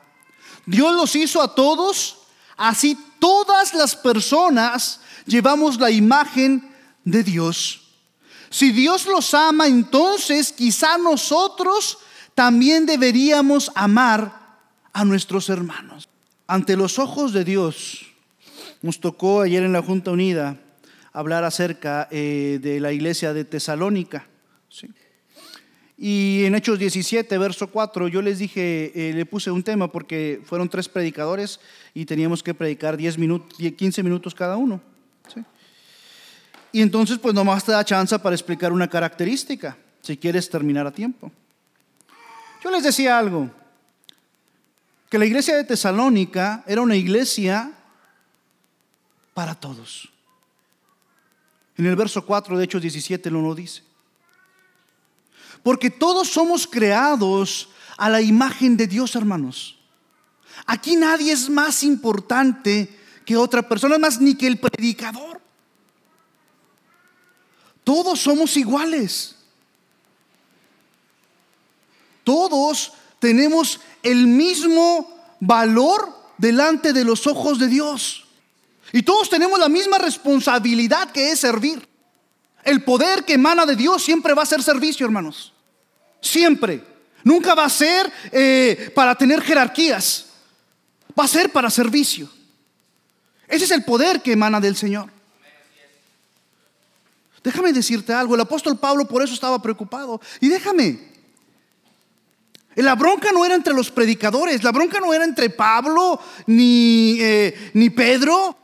Dios 0.66 0.94
los 0.94 1.16
hizo 1.16 1.40
a 1.40 1.54
todos, 1.54 2.18
así 2.58 2.94
todas 3.18 3.72
las 3.72 3.96
personas 3.96 5.00
llevamos 5.24 5.80
la 5.80 5.90
imagen 5.90 6.70
de 7.04 7.22
Dios. 7.22 7.84
Si 8.50 8.70
Dios 8.70 9.06
los 9.06 9.32
ama, 9.32 9.66
entonces 9.66 10.52
quizá 10.52 10.98
nosotros 10.98 11.96
también 12.34 12.86
deberíamos 12.86 13.70
amar 13.74 14.58
a 14.92 15.04
nuestros 15.04 15.48
hermanos. 15.48 16.08
Ante 16.46 16.76
los 16.76 16.98
ojos 16.98 17.32
de 17.32 17.44
Dios, 17.44 18.06
nos 18.82 19.00
tocó 19.00 19.42
ayer 19.42 19.62
en 19.62 19.72
la 19.72 19.82
Junta 19.82 20.10
Unida 20.10 20.58
hablar 21.12 21.44
acerca 21.44 22.08
eh, 22.10 22.58
de 22.60 22.80
la 22.80 22.92
iglesia 22.92 23.32
de 23.32 23.44
Tesalónica. 23.44 24.26
Y 25.96 26.42
en 26.44 26.56
Hechos 26.56 26.78
17, 26.78 27.38
verso 27.38 27.68
4, 27.68 28.08
yo 28.08 28.20
les 28.20 28.40
dije, 28.40 28.92
eh, 28.94 29.14
le 29.14 29.24
puse 29.26 29.50
un 29.52 29.62
tema 29.62 29.90
porque 29.90 30.42
fueron 30.44 30.68
tres 30.68 30.88
predicadores 30.88 31.60
y 31.94 32.04
teníamos 32.04 32.42
que 32.42 32.52
predicar 32.52 32.96
10 32.96 33.16
minutos, 33.16 33.56
15 33.58 34.02
minutos 34.02 34.34
cada 34.34 34.56
uno. 34.56 34.80
Y 36.72 36.82
entonces, 36.82 37.18
pues 37.18 37.32
nomás 37.32 37.64
te 37.64 37.70
da 37.70 37.84
chance 37.84 38.18
para 38.18 38.34
explicar 38.34 38.72
una 38.72 38.88
característica, 38.88 39.78
si 40.02 40.16
quieres 40.16 40.50
terminar 40.50 40.88
a 40.88 40.90
tiempo. 40.90 41.30
Yo 42.64 42.70
les 42.70 42.82
decía 42.82 43.18
algo, 43.18 43.50
que 45.10 45.18
la 45.18 45.26
iglesia 45.26 45.54
de 45.54 45.64
Tesalónica 45.64 46.64
era 46.66 46.80
una 46.80 46.96
iglesia 46.96 47.70
para 49.34 49.54
todos. 49.54 50.10
En 51.76 51.84
el 51.84 51.94
verso 51.94 52.24
4 52.24 52.56
de 52.56 52.64
Hechos 52.64 52.80
17 52.80 53.30
lo 53.30 53.42
no 53.42 53.54
dice. 53.54 53.82
Porque 55.62 55.90
todos 55.90 56.28
somos 56.28 56.66
creados 56.66 57.68
a 57.98 58.08
la 58.08 58.22
imagen 58.22 58.78
de 58.78 58.86
Dios, 58.86 59.14
hermanos. 59.14 59.78
Aquí 60.64 60.96
nadie 60.96 61.32
es 61.32 61.50
más 61.50 61.82
importante 61.82 62.98
que 63.26 63.36
otra 63.36 63.68
persona, 63.68 63.98
más 63.98 64.20
ni 64.20 64.34
que 64.34 64.46
el 64.46 64.58
predicador. 64.58 65.38
Todos 67.82 68.20
somos 68.20 68.56
iguales. 68.56 69.43
Todos 72.24 72.92
tenemos 73.18 73.80
el 74.02 74.26
mismo 74.26 75.14
valor 75.40 76.12
delante 76.38 76.92
de 76.92 77.04
los 77.04 77.26
ojos 77.26 77.58
de 77.58 77.68
Dios. 77.68 78.24
Y 78.92 79.02
todos 79.02 79.28
tenemos 79.28 79.58
la 79.58 79.68
misma 79.68 79.98
responsabilidad 79.98 81.10
que 81.10 81.30
es 81.30 81.40
servir. 81.40 81.86
El 82.64 82.82
poder 82.82 83.24
que 83.24 83.34
emana 83.34 83.66
de 83.66 83.76
Dios 83.76 84.02
siempre 84.02 84.34
va 84.34 84.42
a 84.42 84.46
ser 84.46 84.62
servicio, 84.62 85.04
hermanos. 85.04 85.52
Siempre. 86.20 86.82
Nunca 87.22 87.54
va 87.54 87.64
a 87.64 87.70
ser 87.70 88.10
eh, 88.32 88.90
para 88.94 89.14
tener 89.14 89.42
jerarquías. 89.42 90.26
Va 91.18 91.24
a 91.24 91.28
ser 91.28 91.50
para 91.50 91.70
servicio. 91.70 92.28
Ese 93.48 93.64
es 93.64 93.70
el 93.70 93.84
poder 93.84 94.22
que 94.22 94.32
emana 94.32 94.60
del 94.60 94.76
Señor. 94.76 95.10
Déjame 97.42 97.72
decirte 97.74 98.12
algo, 98.12 98.34
el 98.34 98.40
apóstol 98.40 98.78
Pablo 98.78 99.06
por 99.06 99.22
eso 99.22 99.34
estaba 99.34 99.60
preocupado. 99.60 100.20
Y 100.40 100.48
déjame, 100.48 101.13
la 102.82 102.94
bronca 102.94 103.30
no 103.32 103.44
era 103.44 103.54
entre 103.54 103.74
los 103.74 103.90
predicadores, 103.90 104.64
la 104.64 104.72
bronca 104.72 104.98
no 105.00 105.14
era 105.14 105.24
entre 105.24 105.50
Pablo 105.50 106.20
ni, 106.46 107.18
eh, 107.20 107.70
ni 107.74 107.90
Pedro, 107.90 108.56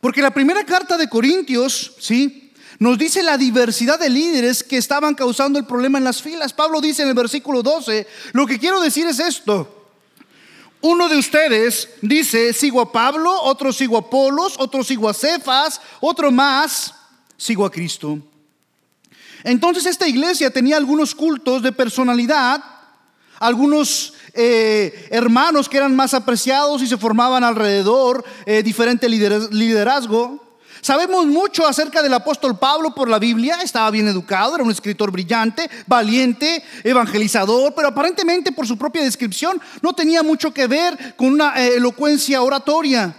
porque 0.00 0.22
la 0.22 0.32
primera 0.32 0.64
carta 0.64 0.96
de 0.96 1.08
Corintios, 1.08 1.94
¿sí? 1.98 2.52
Nos 2.78 2.96
dice 2.96 3.22
la 3.22 3.36
diversidad 3.36 3.98
de 3.98 4.08
líderes 4.08 4.62
que 4.62 4.76
estaban 4.76 5.14
causando 5.14 5.58
el 5.58 5.66
problema 5.66 5.98
en 5.98 6.04
las 6.04 6.22
filas. 6.22 6.52
Pablo 6.52 6.80
dice 6.80 7.02
en 7.02 7.08
el 7.08 7.14
versículo 7.14 7.62
12, 7.62 8.06
lo 8.32 8.46
que 8.46 8.58
quiero 8.58 8.80
decir 8.80 9.06
es 9.06 9.18
esto. 9.18 9.74
Uno 10.80 11.08
de 11.08 11.16
ustedes 11.16 11.88
dice, 12.02 12.52
sigo 12.52 12.80
a 12.80 12.92
Pablo, 12.92 13.32
otro 13.42 13.72
sigo 13.72 13.96
a 13.96 14.00
Apolos, 14.00 14.54
otro 14.58 14.84
sigo 14.84 15.08
a 15.08 15.14
Cefas, 15.14 15.80
otro 16.00 16.30
más, 16.30 16.94
sigo 17.36 17.66
a 17.66 17.70
Cristo. 17.70 18.20
Entonces 19.42 19.86
esta 19.86 20.06
iglesia 20.06 20.50
tenía 20.50 20.76
algunos 20.76 21.16
cultos 21.16 21.62
de 21.62 21.72
personalidad, 21.72 22.62
algunos 23.38 24.14
eh, 24.34 25.08
hermanos 25.10 25.68
que 25.68 25.76
eran 25.76 25.96
más 25.96 26.14
apreciados 26.14 26.82
y 26.82 26.86
se 26.86 26.96
formaban 26.96 27.44
alrededor 27.44 28.24
eh, 28.46 28.62
diferente 28.62 29.08
liderazgo. 29.08 30.48
Sabemos 30.80 31.26
mucho 31.26 31.66
acerca 31.66 32.02
del 32.02 32.14
apóstol 32.14 32.58
Pablo 32.58 32.94
por 32.94 33.08
la 33.08 33.18
Biblia, 33.18 33.58
estaba 33.62 33.90
bien 33.90 34.06
educado, 34.06 34.54
era 34.54 34.64
un 34.64 34.70
escritor 34.70 35.10
brillante, 35.10 35.68
valiente, 35.86 36.62
evangelizador, 36.84 37.74
pero 37.74 37.88
aparentemente 37.88 38.52
por 38.52 38.66
su 38.66 38.78
propia 38.78 39.02
descripción 39.02 39.60
no 39.82 39.92
tenía 39.92 40.22
mucho 40.22 40.52
que 40.52 40.66
ver 40.66 41.16
con 41.16 41.28
una 41.28 41.60
eh, 41.60 41.76
elocuencia 41.76 42.42
oratoria. 42.42 43.14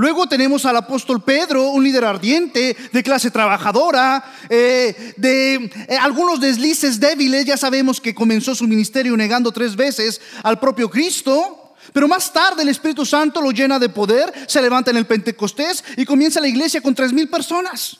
Luego 0.00 0.26
tenemos 0.26 0.64
al 0.64 0.78
apóstol 0.78 1.22
Pedro, 1.22 1.72
un 1.72 1.84
líder 1.84 2.06
ardiente, 2.06 2.74
de 2.90 3.02
clase 3.02 3.30
trabajadora, 3.30 4.32
eh, 4.48 5.12
de 5.18 5.56
eh, 5.56 5.96
algunos 6.00 6.40
deslices 6.40 6.98
débiles. 6.98 7.44
Ya 7.44 7.58
sabemos 7.58 8.00
que 8.00 8.14
comenzó 8.14 8.54
su 8.54 8.66
ministerio 8.66 9.14
negando 9.14 9.52
tres 9.52 9.76
veces 9.76 10.18
al 10.42 10.58
propio 10.58 10.88
Cristo. 10.88 11.74
Pero 11.92 12.08
más 12.08 12.32
tarde 12.32 12.62
el 12.62 12.70
Espíritu 12.70 13.04
Santo 13.04 13.42
lo 13.42 13.50
llena 13.50 13.78
de 13.78 13.90
poder, 13.90 14.32
se 14.46 14.62
levanta 14.62 14.90
en 14.90 14.96
el 14.96 15.06
Pentecostés 15.06 15.84
y 15.98 16.06
comienza 16.06 16.40
la 16.40 16.48
iglesia 16.48 16.80
con 16.80 16.94
tres 16.94 17.12
mil 17.12 17.28
personas. 17.28 17.98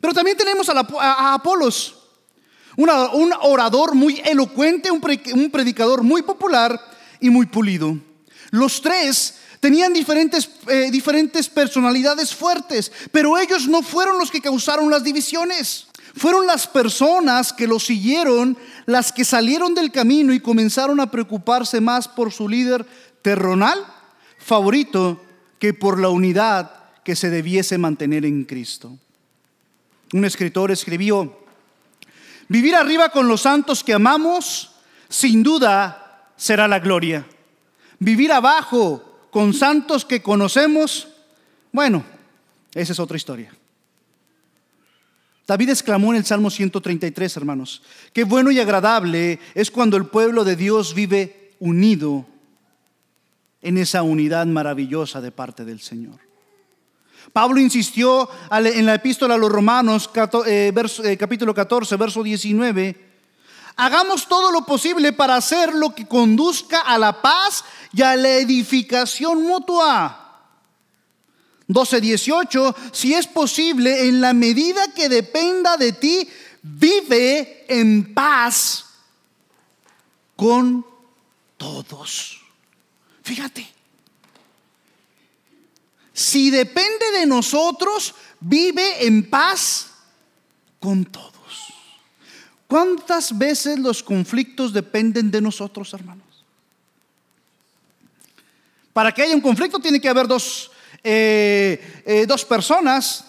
Pero 0.00 0.14
también 0.14 0.38
tenemos 0.38 0.70
a, 0.70 1.34
Apolos, 1.34 1.94
un 2.74 3.34
orador 3.42 3.94
muy 3.94 4.22
elocuente, 4.24 4.90
un, 4.90 5.02
un 5.34 5.50
predicador 5.50 6.02
muy 6.02 6.22
popular 6.22 6.80
y 7.20 7.28
muy 7.28 7.44
pulido. 7.44 7.98
Los 8.50 8.80
tres 8.80 9.34
tenían 9.60 9.92
diferentes, 9.92 10.50
eh, 10.68 10.90
diferentes 10.90 11.48
personalidades 11.48 12.34
fuertes, 12.34 12.92
pero 13.10 13.38
ellos 13.38 13.68
no 13.68 13.82
fueron 13.82 14.18
los 14.18 14.30
que 14.30 14.40
causaron 14.40 14.90
las 14.90 15.04
divisiones. 15.04 15.86
Fueron 16.16 16.46
las 16.46 16.66
personas 16.66 17.52
que 17.52 17.68
lo 17.68 17.78
siguieron 17.78 18.56
las 18.86 19.12
que 19.12 19.24
salieron 19.24 19.74
del 19.74 19.92
camino 19.92 20.32
y 20.32 20.40
comenzaron 20.40 20.98
a 20.98 21.10
preocuparse 21.10 21.80
más 21.80 22.08
por 22.08 22.32
su 22.32 22.48
líder 22.48 22.86
terronal 23.20 23.84
favorito 24.38 25.22
que 25.58 25.74
por 25.74 26.00
la 26.00 26.08
unidad 26.08 26.72
que 27.04 27.14
se 27.14 27.28
debiese 27.28 27.76
mantener 27.76 28.24
en 28.24 28.44
Cristo. 28.44 28.96
Un 30.14 30.24
escritor 30.24 30.70
escribió, 30.70 31.38
vivir 32.48 32.74
arriba 32.74 33.10
con 33.10 33.28
los 33.28 33.42
santos 33.42 33.84
que 33.84 33.92
amamos, 33.92 34.70
sin 35.08 35.42
duda 35.42 36.32
será 36.36 36.66
la 36.66 36.78
gloria. 36.78 37.26
Vivir 37.98 38.32
abajo 38.32 39.07
con 39.30 39.52
santos 39.54 40.04
que 40.04 40.22
conocemos, 40.22 41.08
bueno, 41.72 42.04
esa 42.74 42.92
es 42.92 42.98
otra 42.98 43.16
historia. 43.16 43.52
David 45.46 45.70
exclamó 45.70 46.12
en 46.12 46.18
el 46.18 46.26
Salmo 46.26 46.50
133, 46.50 47.36
hermanos, 47.38 47.82
qué 48.12 48.24
bueno 48.24 48.50
y 48.50 48.60
agradable 48.60 49.38
es 49.54 49.70
cuando 49.70 49.96
el 49.96 50.06
pueblo 50.06 50.44
de 50.44 50.56
Dios 50.56 50.92
vive 50.92 51.52
unido 51.58 52.26
en 53.62 53.78
esa 53.78 54.02
unidad 54.02 54.46
maravillosa 54.46 55.20
de 55.20 55.32
parte 55.32 55.64
del 55.64 55.80
Señor. 55.80 56.20
Pablo 57.32 57.60
insistió 57.60 58.28
en 58.50 58.86
la 58.86 58.94
epístola 58.94 59.34
a 59.34 59.38
los 59.38 59.50
Romanos, 59.50 60.10
eh, 60.46 60.72
eh, 61.04 61.16
capítulo 61.16 61.54
14, 61.54 61.96
verso 61.96 62.22
19, 62.22 63.08
hagamos 63.76 64.28
todo 64.28 64.50
lo 64.50 64.66
posible 64.66 65.12
para 65.12 65.36
hacer 65.36 65.74
lo 65.74 65.94
que 65.94 66.06
conduzca 66.06 66.80
a 66.80 66.98
la 66.98 67.22
paz 67.22 67.64
y 67.92 68.02
a 68.02 68.16
la 68.16 68.36
edificación 68.36 69.42
mutua. 69.42 70.24
12.18, 71.68 72.74
si 72.92 73.14
es 73.14 73.26
posible, 73.26 74.08
en 74.08 74.20
la 74.20 74.32
medida 74.32 74.92
que 74.94 75.08
dependa 75.08 75.76
de 75.76 75.92
ti, 75.92 76.28
vive 76.62 77.66
en 77.68 78.14
paz 78.14 78.86
con 80.34 80.84
todos. 81.58 82.40
Fíjate, 83.22 83.68
si 86.12 86.50
depende 86.50 87.10
de 87.18 87.26
nosotros, 87.26 88.14
vive 88.40 89.06
en 89.06 89.28
paz 89.28 89.90
con 90.80 91.04
todos. 91.04 91.34
¿Cuántas 92.66 93.36
veces 93.36 93.78
los 93.78 94.02
conflictos 94.02 94.72
dependen 94.72 95.30
de 95.30 95.40
nosotros, 95.40 95.92
hermanos? 95.92 96.27
Para 98.98 99.12
que 99.12 99.22
haya 99.22 99.36
un 99.36 99.40
conflicto 99.40 99.78
tiene 99.78 100.00
que 100.00 100.08
haber 100.08 100.26
dos, 100.26 100.72
eh, 101.04 102.02
eh, 102.04 102.26
dos 102.26 102.44
personas. 102.44 103.24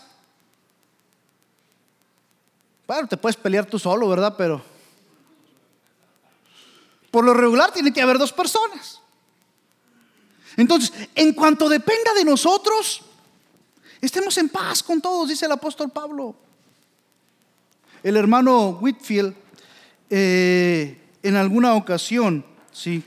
Bueno, 2.88 3.08
te 3.08 3.16
puedes 3.18 3.36
pelear 3.36 3.68
tú 3.68 3.78
solo, 3.78 4.10
¿verdad? 4.10 4.34
Pero 4.36 4.64
por 7.12 7.24
lo 7.24 7.36
regular 7.36 7.72
tiene 7.72 7.94
que 7.94 8.02
haber 8.02 8.18
dos 8.18 8.34
personas. 8.34 9.00
Entonces, 10.58 10.92
en 11.14 11.34
cuanto 11.34 11.70
dependa 11.70 12.16
de 12.16 12.26
nosotros, 12.26 13.04
estemos 14.02 14.36
en 14.40 14.50
paz 14.50 14.82
con 14.82 15.00
todos, 15.00 15.30
dice 15.30 15.46
el 15.46 15.52
apóstol 15.52 15.92
Pablo. 15.92 16.34
El 18.02 18.18
hermano 18.18 18.80
Whitfield, 18.82 19.36
eh, 20.10 21.00
en 21.22 21.36
alguna 21.36 21.76
ocasión, 21.76 22.44
sí, 22.72 23.04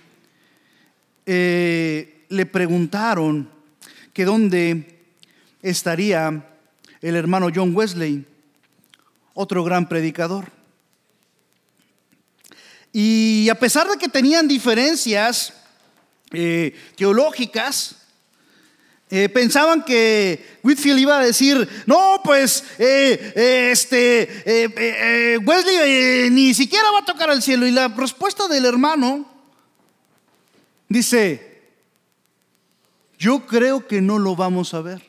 le 2.32 2.46
preguntaron 2.46 3.48
que 4.14 4.24
dónde 4.24 4.98
estaría 5.60 6.48
el 7.02 7.16
hermano 7.16 7.50
John 7.54 7.76
Wesley, 7.76 8.26
otro 9.34 9.62
gran 9.64 9.88
predicador. 9.88 10.46
Y 12.92 13.48
a 13.50 13.54
pesar 13.54 13.88
de 13.88 13.98
que 13.98 14.08
tenían 14.08 14.48
diferencias 14.48 15.52
eh, 16.32 16.74
teológicas, 16.96 17.96
eh, 19.10 19.28
pensaban 19.28 19.84
que 19.84 20.58
Whitfield 20.62 21.00
iba 21.00 21.18
a 21.18 21.24
decir, 21.24 21.68
no, 21.84 22.20
pues 22.24 22.64
eh, 22.78 23.70
este, 23.70 25.38
Wesley 25.44 26.30
ni 26.30 26.54
siquiera 26.54 26.90
va 26.92 27.00
a 27.00 27.04
tocar 27.04 27.28
al 27.28 27.42
cielo. 27.42 27.66
Y 27.66 27.72
la 27.72 27.88
respuesta 27.88 28.48
del 28.48 28.64
hermano 28.64 29.26
dice, 30.88 31.51
yo 33.22 33.46
creo 33.46 33.86
que 33.86 34.00
no 34.00 34.18
lo 34.18 34.34
vamos 34.34 34.74
a 34.74 34.80
ver. 34.80 35.00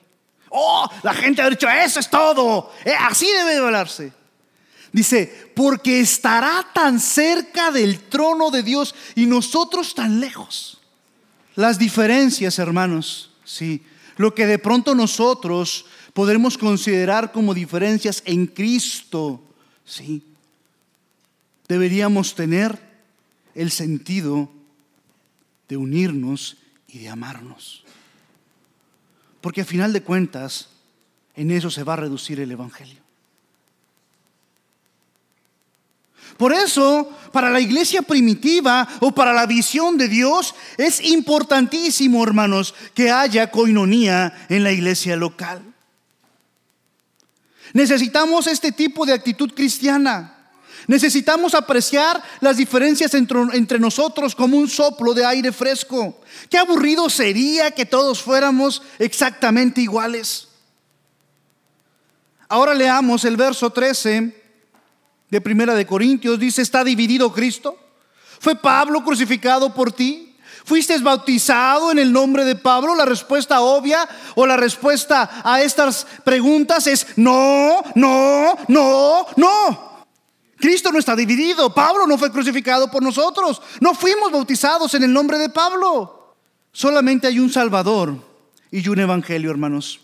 Oh, 0.50 0.88
la 1.02 1.16
gente 1.16 1.42
ha 1.42 1.50
dicho, 1.50 1.68
eso 1.68 2.00
es 2.00 2.08
todo, 2.12 2.72
así 3.00 3.26
debe 3.26 3.54
de 3.54 3.58
hablarse. 3.58 4.14
Dice, 4.92 5.52
porque 5.56 6.00
estará 6.00 6.64
tan 6.76 7.00
cerca 7.00 7.72
del 7.72 8.02
trono 8.02 8.52
de 8.52 8.62
Dios 8.62 8.94
y 9.16 9.26
nosotros 9.26 9.96
tan 9.96 10.20
lejos. 10.20 10.80
Las 11.56 11.80
diferencias, 11.80 12.60
hermanos, 12.60 13.32
sí, 13.44 13.82
lo 14.18 14.36
que 14.36 14.46
de 14.46 14.60
pronto 14.60 14.94
nosotros 14.94 15.88
podremos 16.14 16.56
considerar 16.60 17.32
como 17.32 17.56
diferencias 17.56 18.22
en 18.26 18.46
Cristo, 18.46 19.42
sí, 19.84 20.24
deberíamos 21.68 22.36
tener 22.36 22.80
el 23.56 23.72
sentido 23.72 24.52
de 25.68 25.78
unirnos 25.78 26.58
y 26.88 27.00
de 27.00 27.10
amarnos. 27.10 27.83
Porque 29.44 29.60
a 29.60 29.66
final 29.66 29.92
de 29.92 30.02
cuentas, 30.02 30.70
en 31.36 31.52
eso 31.52 31.70
se 31.70 31.84
va 31.84 31.94
a 31.94 31.98
reducir 31.98 32.40
el 32.40 32.50
Evangelio. 32.50 33.02
Por 36.38 36.54
eso, 36.54 37.12
para 37.34 37.50
la 37.50 37.60
iglesia 37.60 38.04
primitiva 38.04 38.88
o 39.02 39.12
para 39.12 39.34
la 39.34 39.46
visión 39.46 39.98
de 39.98 40.08
Dios, 40.08 40.56
es 40.78 41.02
importantísimo, 41.04 42.24
hermanos, 42.24 42.74
que 42.94 43.12
haya 43.12 43.52
coinonía 43.52 44.46
en 44.48 44.64
la 44.64 44.72
iglesia 44.72 45.18
local. 45.18 45.62
Necesitamos 47.74 48.48
este 48.48 48.72
tipo 48.72 49.06
de 49.06 49.12
actitud 49.12 49.52
cristiana. 49.54 50.33
Necesitamos 50.88 51.54
apreciar 51.54 52.22
las 52.42 52.58
diferencias 52.58 53.14
entre, 53.14 53.80
nosotros 53.80 54.36
como 54.36 54.58
un 54.58 54.68
soplo 54.68 55.14
de 55.14 55.26
aire 55.26 55.52
fresco. 55.52 56.20
Qué 56.50 56.58
aburrido 56.58 57.10
sería 57.10 57.72
que 57.72 57.86
todos 57.86 58.22
fuéramos 58.22 58.82
exactamente 59.00 59.82
iguales. 59.82 60.50
Ahora 62.50 62.74
leamos 62.74 63.24
el 63.26 63.38
verso 63.38 63.70
13 63.70 64.42
de 65.30 65.42
Primera 65.42 65.74
de 65.74 65.88
Corintios. 65.88 66.38
Dice, 66.38 66.62
¿está 66.62 66.84
dividido 66.84 67.32
Cristo? 67.32 67.78
¿Fue 68.40 68.56
Pablo 68.56 69.04
crucificado 69.04 69.74
por 69.74 69.92
ti? 69.92 70.36
¿Fuiste 70.66 70.98
bautizado 71.00 71.92
en 71.92 72.00
el 72.00 72.12
nombre 72.12 72.46
de 72.46 72.56
Pablo? 72.56 72.96
La 72.96 73.06
respuesta 73.06 73.62
obvia 73.62 74.08
o 74.36 74.46
la 74.46 74.58
respuesta 74.58 75.42
a 75.44 75.62
estas 75.62 76.06
preguntas 76.24 76.88
es 76.88 77.08
no, 77.16 77.82
no, 77.96 78.56
no, 78.68 79.26
no. 79.36 79.93
Cristo 80.64 80.94
no 80.94 81.00
está 81.00 81.14
dividido. 81.14 81.74
Pablo 81.74 82.08
no 82.08 82.18
fue 82.18 82.32
crucificado 82.32 82.90
por 82.90 83.04
nosotros. 83.04 83.62
No 83.82 83.94
fuimos 83.94 84.32
bautizados 84.32 84.94
en 84.94 85.04
el 85.04 85.12
nombre 85.12 85.38
de 85.38 85.50
Pablo. 85.50 86.38
Solamente 86.72 87.28
hay 87.28 87.38
un 87.38 87.52
Salvador 87.52 88.16
y 88.72 88.88
un 88.88 88.98
Evangelio, 88.98 89.52
hermanos. 89.52 90.00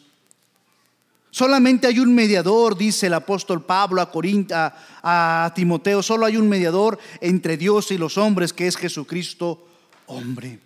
Solamente 1.32 1.88
hay 1.88 2.00
un 2.00 2.14
mediador, 2.14 2.78
dice 2.78 3.08
el 3.08 3.14
apóstol 3.14 3.66
Pablo 3.66 4.02
a, 4.02 4.12
Corinta, 4.12 4.76
a 5.02 5.50
Timoteo. 5.56 6.04
Solo 6.04 6.26
hay 6.26 6.36
un 6.36 6.50
mediador 6.50 7.00
entre 7.22 7.56
Dios 7.56 7.90
y 7.92 7.98
los 7.98 8.18
hombres, 8.18 8.52
que 8.52 8.68
es 8.68 8.76
Jesucristo, 8.76 9.66
hombre. 10.08 10.60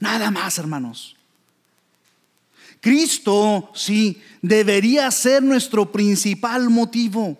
Nada 0.00 0.28
más, 0.32 0.58
hermanos. 0.58 1.14
Cristo, 2.80 3.70
sí, 3.76 4.20
debería 4.42 5.08
ser 5.12 5.40
nuestro 5.40 5.92
principal 5.92 6.68
motivo. 6.68 7.38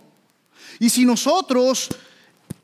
Y 0.79 0.91
si 0.91 1.05
nosotros 1.05 1.89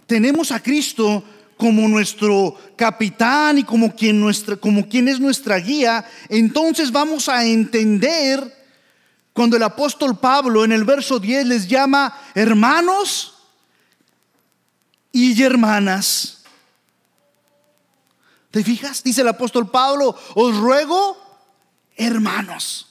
tenemos 0.07 0.53
a 0.53 0.63
Cristo 0.63 1.23
como 1.57 1.89
nuestro 1.89 2.57
capitán 2.77 3.59
y 3.59 3.65
como 3.65 3.95
quien, 3.95 4.21
nuestra, 4.21 4.57
como 4.57 4.89
quien 4.89 5.09
es 5.09 5.21
nuestra 5.21 5.57
guía, 5.57 6.05
entonces 6.29 6.93
vamos 6.93 7.29
a 7.29 7.45
entender 7.45 8.55
cuando 9.33 9.57
el 9.57 9.63
apóstol 9.63 10.19
Pablo 10.19 10.65
en 10.65 10.73
el 10.73 10.85
verso 10.85 11.19
10 11.19 11.47
les 11.47 11.69
llama 11.69 12.19
hermanos 12.35 13.35
y 15.13 15.43
hermanas. 15.43 16.43
¿Te 18.51 18.65
fijas? 18.65 19.03
Dice 19.03 19.21
el 19.21 19.29
apóstol 19.29 19.71
Pablo, 19.71 20.17
os 20.35 20.57
ruego 20.57 21.17
hermanos. 21.97 22.86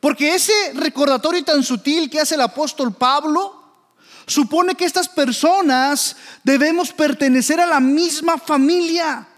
Porque 0.00 0.34
ese 0.34 0.52
recordatorio 0.74 1.44
tan 1.44 1.62
sutil 1.62 2.08
que 2.08 2.20
hace 2.20 2.34
el 2.34 2.40
apóstol 2.40 2.94
Pablo 2.94 3.60
supone 4.26 4.74
que 4.74 4.86
estas 4.86 5.08
personas 5.08 6.16
debemos 6.42 6.92
pertenecer 6.92 7.60
a 7.60 7.66
la 7.66 7.80
misma 7.80 8.38
familia. 8.38 9.28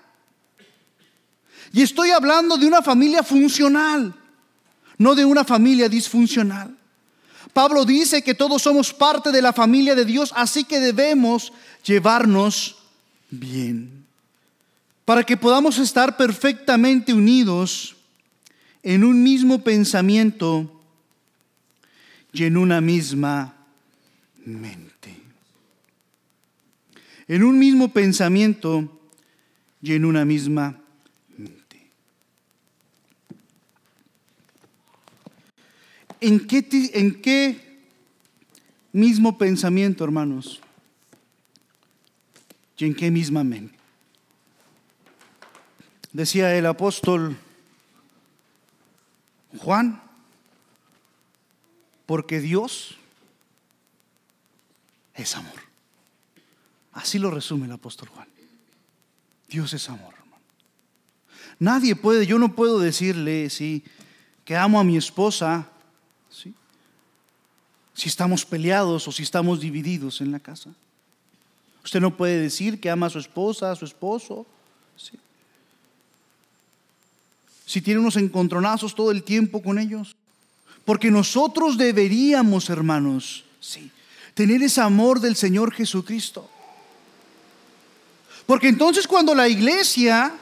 Y 1.73 1.83
estoy 1.83 2.11
hablando 2.11 2.57
de 2.57 2.67
una 2.67 2.83
familia 2.83 3.23
funcional, 3.23 4.15
no 4.99 5.15
de 5.15 5.25
una 5.25 5.45
familia 5.45 5.89
disfuncional. 5.89 6.77
Pablo 7.53 7.85
dice 7.85 8.23
que 8.23 8.35
todos 8.35 8.63
somos 8.63 8.93
parte 8.95 9.33
de 9.33 9.43
la 9.43 9.53
familia 9.53 9.95
de 9.95 10.05
Dios, 10.05 10.33
así 10.37 10.65
que 10.65 10.79
debemos 10.79 11.53
llevarnos 11.85 12.77
bien. 13.31 14.07
Para 15.05 15.25
que 15.25 15.37
podamos 15.37 15.79
estar 15.79 16.17
perfectamente 16.17 17.13
unidos 17.13 17.97
en 18.83 19.05
un 19.05 19.23
mismo 19.23 19.63
pensamiento 19.63 20.81
y 22.33 22.45
en 22.45 22.57
una 22.57 22.81
misma 22.81 23.55
mente. 24.45 25.17
En 27.29 27.45
un 27.45 27.59
mismo 27.59 27.93
pensamiento 27.93 29.01
y 29.81 29.93
en 29.93 30.05
una 30.05 30.25
misma 30.25 30.81
mente. 31.37 31.91
¿En 36.21 36.47
qué, 36.47 36.67
en 36.95 37.23
qué 37.23 37.81
mismo 38.93 39.39
pensamiento, 39.39 40.05
hermanos? 40.05 40.61
¿Y 42.79 42.87
en 42.87 42.95
qué 42.95 43.13
misma 43.13 43.45
mente? 43.45 43.79
Decía 46.13 46.57
el 46.57 46.67
apóstol 46.67 47.37
Juan, 49.59 50.03
porque 52.07 52.41
Dios 52.41 52.97
es 55.15 55.37
amor. 55.37 55.61
Así 56.93 57.19
lo 57.19 57.31
resume 57.31 57.67
el 57.67 57.73
apóstol 57.73 58.09
Juan. 58.09 58.29
Dios 59.49 59.73
es 59.73 59.89
amor. 59.89 60.15
Nadie 61.59 61.95
puede, 61.95 62.27
yo 62.27 62.41
no 62.41 62.57
puedo 62.57 62.81
decirle, 62.81 63.49
sí, 63.49 63.85
que 64.45 64.57
amo 64.57 64.81
a 64.81 64.85
mi 64.85 64.97
esposa, 64.97 65.69
¿sí? 66.29 66.53
si 67.95 68.09
estamos 68.09 68.45
peleados 68.45 69.07
o 69.07 69.13
si 69.13 69.23
estamos 69.23 69.61
divididos 69.61 70.21
en 70.21 70.33
la 70.33 70.41
casa. 70.41 70.71
Usted 71.85 72.01
no 72.01 72.17
puede 72.17 72.41
decir 72.41 72.81
que 72.81 72.91
ama 72.91 73.07
a 73.07 73.11
su 73.11 73.21
esposa, 73.21 73.71
a 73.71 73.77
su 73.77 73.85
esposo, 73.85 74.45
¿sí? 74.97 75.19
Si 77.73 77.81
tiene 77.81 78.01
unos 78.01 78.17
encontronazos 78.17 78.95
todo 78.95 79.11
el 79.11 79.23
tiempo 79.23 79.63
con 79.63 79.79
ellos? 79.79 80.15
Porque 80.85 81.11
nosotros 81.11 81.79
deberíamos, 81.79 82.69
hermanos, 82.69 83.47
sí, 83.61 83.91
tener 84.35 84.63
ese 84.63 84.83
amor 84.83 85.21
del 85.21 85.37
Señor 85.37 85.73
Jesucristo. 85.73 86.51
Porque 88.45 88.69
entonces 88.69 89.07
cuando 89.07 89.35
la 89.35 89.49
iglesia 89.49 90.35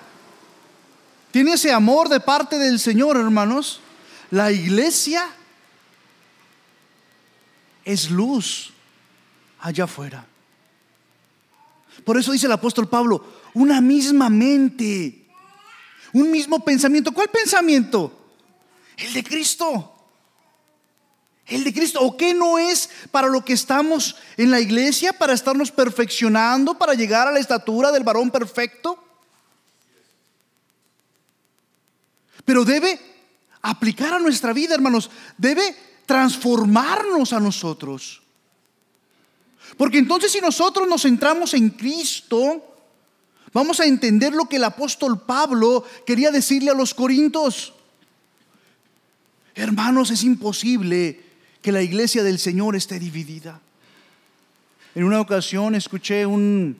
tiene 1.30 1.52
ese 1.52 1.72
amor 1.72 2.08
de 2.08 2.18
parte 2.18 2.58
del 2.58 2.80
Señor, 2.80 3.16
hermanos, 3.16 3.80
la 4.32 4.50
iglesia 4.50 5.24
es 7.84 8.10
luz 8.10 8.72
allá 9.60 9.84
afuera. 9.84 10.26
Por 12.04 12.18
eso 12.18 12.32
dice 12.32 12.46
el 12.46 12.52
apóstol 12.52 12.88
Pablo, 12.88 13.24
una 13.54 13.80
misma 13.80 14.28
mente 14.28 15.19
un 16.12 16.30
mismo 16.30 16.64
pensamiento. 16.64 17.12
¿Cuál 17.12 17.28
pensamiento? 17.28 18.12
El 18.96 19.12
de 19.12 19.24
Cristo. 19.24 19.94
El 21.46 21.64
de 21.64 21.72
Cristo. 21.72 22.00
¿O 22.00 22.16
qué 22.16 22.34
no 22.34 22.58
es 22.58 22.90
para 23.10 23.28
lo 23.28 23.44
que 23.44 23.52
estamos 23.52 24.16
en 24.36 24.50
la 24.50 24.60
iglesia? 24.60 25.12
Para 25.12 25.32
estarnos 25.32 25.70
perfeccionando, 25.70 26.78
para 26.78 26.94
llegar 26.94 27.26
a 27.26 27.32
la 27.32 27.40
estatura 27.40 27.90
del 27.92 28.04
varón 28.04 28.30
perfecto. 28.30 29.02
Pero 32.44 32.64
debe 32.64 32.98
aplicar 33.62 34.14
a 34.14 34.18
nuestra 34.18 34.52
vida, 34.52 34.74
hermanos. 34.74 35.10
Debe 35.36 35.76
transformarnos 36.06 37.32
a 37.32 37.40
nosotros. 37.40 38.22
Porque 39.76 39.98
entonces 39.98 40.32
si 40.32 40.40
nosotros 40.40 40.88
nos 40.88 41.02
centramos 41.02 41.54
en 41.54 41.70
Cristo, 41.70 42.69
Vamos 43.52 43.80
a 43.80 43.86
entender 43.86 44.32
lo 44.32 44.48
que 44.48 44.56
el 44.56 44.64
apóstol 44.64 45.20
Pablo 45.20 45.84
quería 46.06 46.30
decirle 46.30 46.70
a 46.70 46.74
los 46.74 46.94
corintos. 46.94 47.74
Hermanos, 49.54 50.10
es 50.10 50.22
imposible 50.22 51.20
que 51.60 51.72
la 51.72 51.82
iglesia 51.82 52.22
del 52.22 52.38
Señor 52.38 52.76
esté 52.76 52.98
dividida. 52.98 53.60
En 54.94 55.04
una 55.04 55.20
ocasión 55.20 55.74
escuché 55.74 56.26
una 56.26 56.74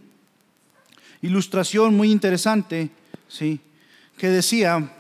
ilustración 1.23 1.97
muy 1.97 2.11
interesante, 2.11 2.91
¿sí? 3.29 3.61
que 4.17 4.29
decía, 4.29 4.93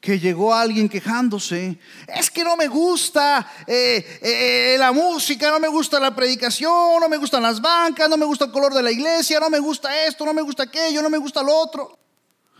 que 0.00 0.18
llegó 0.18 0.54
alguien 0.54 0.88
quejándose. 0.88 1.78
Es 2.06 2.30
que 2.30 2.44
no 2.44 2.56
me 2.56 2.68
gusta 2.68 3.50
eh, 3.66 4.20
eh, 4.22 4.76
la 4.78 4.92
música, 4.92 5.50
no 5.50 5.58
me 5.58 5.68
gusta 5.68 5.98
la 5.98 6.14
predicación, 6.14 7.00
no 7.00 7.08
me 7.08 7.16
gustan 7.16 7.42
las 7.42 7.60
bancas, 7.60 8.08
no 8.08 8.16
me 8.16 8.24
gusta 8.24 8.46
el 8.46 8.52
color 8.52 8.72
de 8.74 8.82
la 8.82 8.92
iglesia, 8.92 9.40
no 9.40 9.50
me 9.50 9.58
gusta 9.58 10.06
esto, 10.06 10.24
no 10.24 10.32
me 10.32 10.42
gusta 10.42 10.64
aquello, 10.64 11.02
no 11.02 11.10
me 11.10 11.18
gusta 11.18 11.42
lo 11.42 11.54
otro. 11.54 11.98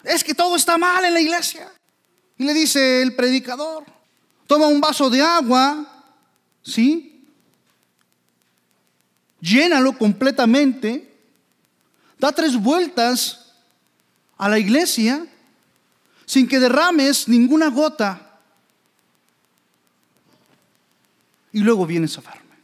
es 0.05 0.25
que 0.25 0.35
todo 0.35 0.57
está 0.57 0.79
mal 0.79 1.05
en 1.05 1.15
la 1.15 1.21
iglesia. 1.21 1.71
Y 2.37 2.45
le 2.45 2.55
dice 2.55 3.03
el 3.03 3.15
predicador, 3.15 3.85
toma 4.47 4.67
un 4.67 4.81
vaso 4.81 5.11
de 5.11 5.21
agua, 5.21 6.05
¿sí? 6.63 7.25
Llénalo 9.41 9.97
completamente, 9.97 11.13
da 12.19 12.33
tres 12.33 12.57
vueltas 12.57 13.53
a 14.37 14.49
la 14.49 14.59
iglesia 14.59 15.27
sin 16.29 16.47
que 16.47 16.61
derrames 16.61 17.27
ninguna 17.27 17.71
gota. 17.71 18.39
Y 21.53 21.61
luego 21.61 21.87
vienes 21.87 22.19
a 22.19 22.21
verme. 22.21 22.57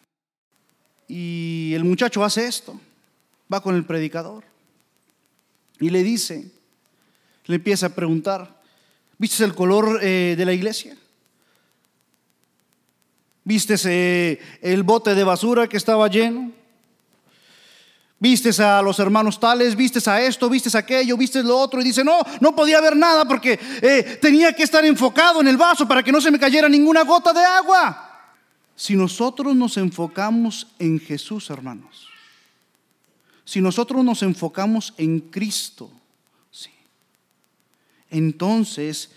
Y 1.08 1.72
el 1.74 1.82
muchacho 1.82 2.22
hace 2.22 2.46
esto, 2.46 2.78
va 3.50 3.62
con 3.62 3.74
el 3.74 3.86
predicador 3.86 4.44
y 5.80 5.88
le 5.88 6.02
dice, 6.02 6.50
le 7.46 7.56
empieza 7.56 7.86
a 7.86 7.94
preguntar, 7.94 8.62
¿viste 9.16 9.42
el 9.44 9.54
color 9.54 9.98
eh, 10.02 10.34
de 10.36 10.44
la 10.44 10.52
iglesia? 10.52 10.96
¿Viste 13.44 13.76
eh, 13.86 14.40
el 14.60 14.82
bote 14.82 15.14
de 15.14 15.24
basura 15.24 15.68
que 15.68 15.78
estaba 15.78 16.06
lleno? 16.08 16.52
Vistes 18.24 18.58
a 18.58 18.80
los 18.80 18.98
hermanos 19.00 19.38
tales, 19.38 19.76
vistes 19.76 20.08
a 20.08 20.18
esto, 20.22 20.48
vistes 20.48 20.74
a 20.74 20.78
aquello, 20.78 21.14
vistes 21.14 21.44
lo 21.44 21.58
otro. 21.58 21.82
Y 21.82 21.84
dice, 21.84 22.02
no, 22.02 22.20
no 22.40 22.56
podía 22.56 22.80
ver 22.80 22.96
nada 22.96 23.28
porque 23.28 23.60
eh, 23.82 24.18
tenía 24.18 24.54
que 24.54 24.62
estar 24.62 24.82
enfocado 24.82 25.42
en 25.42 25.48
el 25.48 25.58
vaso 25.58 25.86
para 25.86 26.02
que 26.02 26.10
no 26.10 26.22
se 26.22 26.30
me 26.30 26.38
cayera 26.38 26.66
ninguna 26.66 27.04
gota 27.04 27.34
de 27.34 27.44
agua. 27.44 28.32
Si 28.74 28.96
nosotros 28.96 29.54
nos 29.54 29.76
enfocamos 29.76 30.68
en 30.78 30.98
Jesús, 30.98 31.50
hermanos, 31.50 32.08
si 33.44 33.60
nosotros 33.60 34.02
nos 34.02 34.22
enfocamos 34.22 34.94
en 34.96 35.20
Cristo, 35.20 35.90
sí, 36.50 36.70
entonces 38.08 39.10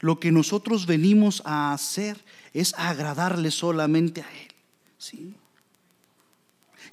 lo 0.00 0.20
que 0.20 0.30
nosotros 0.30 0.84
venimos 0.84 1.40
a 1.46 1.72
hacer 1.72 2.22
es 2.52 2.74
agradarle 2.74 3.50
solamente 3.50 4.20
a 4.20 4.30
Él. 4.30 4.52
¿sí? 4.98 5.34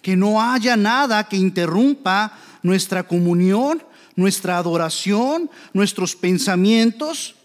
Que 0.01 0.15
no 0.15 0.41
haya 0.41 0.75
nada 0.75 1.27
que 1.27 1.37
interrumpa 1.37 2.37
nuestra 2.63 3.03
comunión, 3.03 3.83
nuestra 4.15 4.57
adoración, 4.57 5.49
nuestros 5.73 6.15
pensamientos 6.15 7.35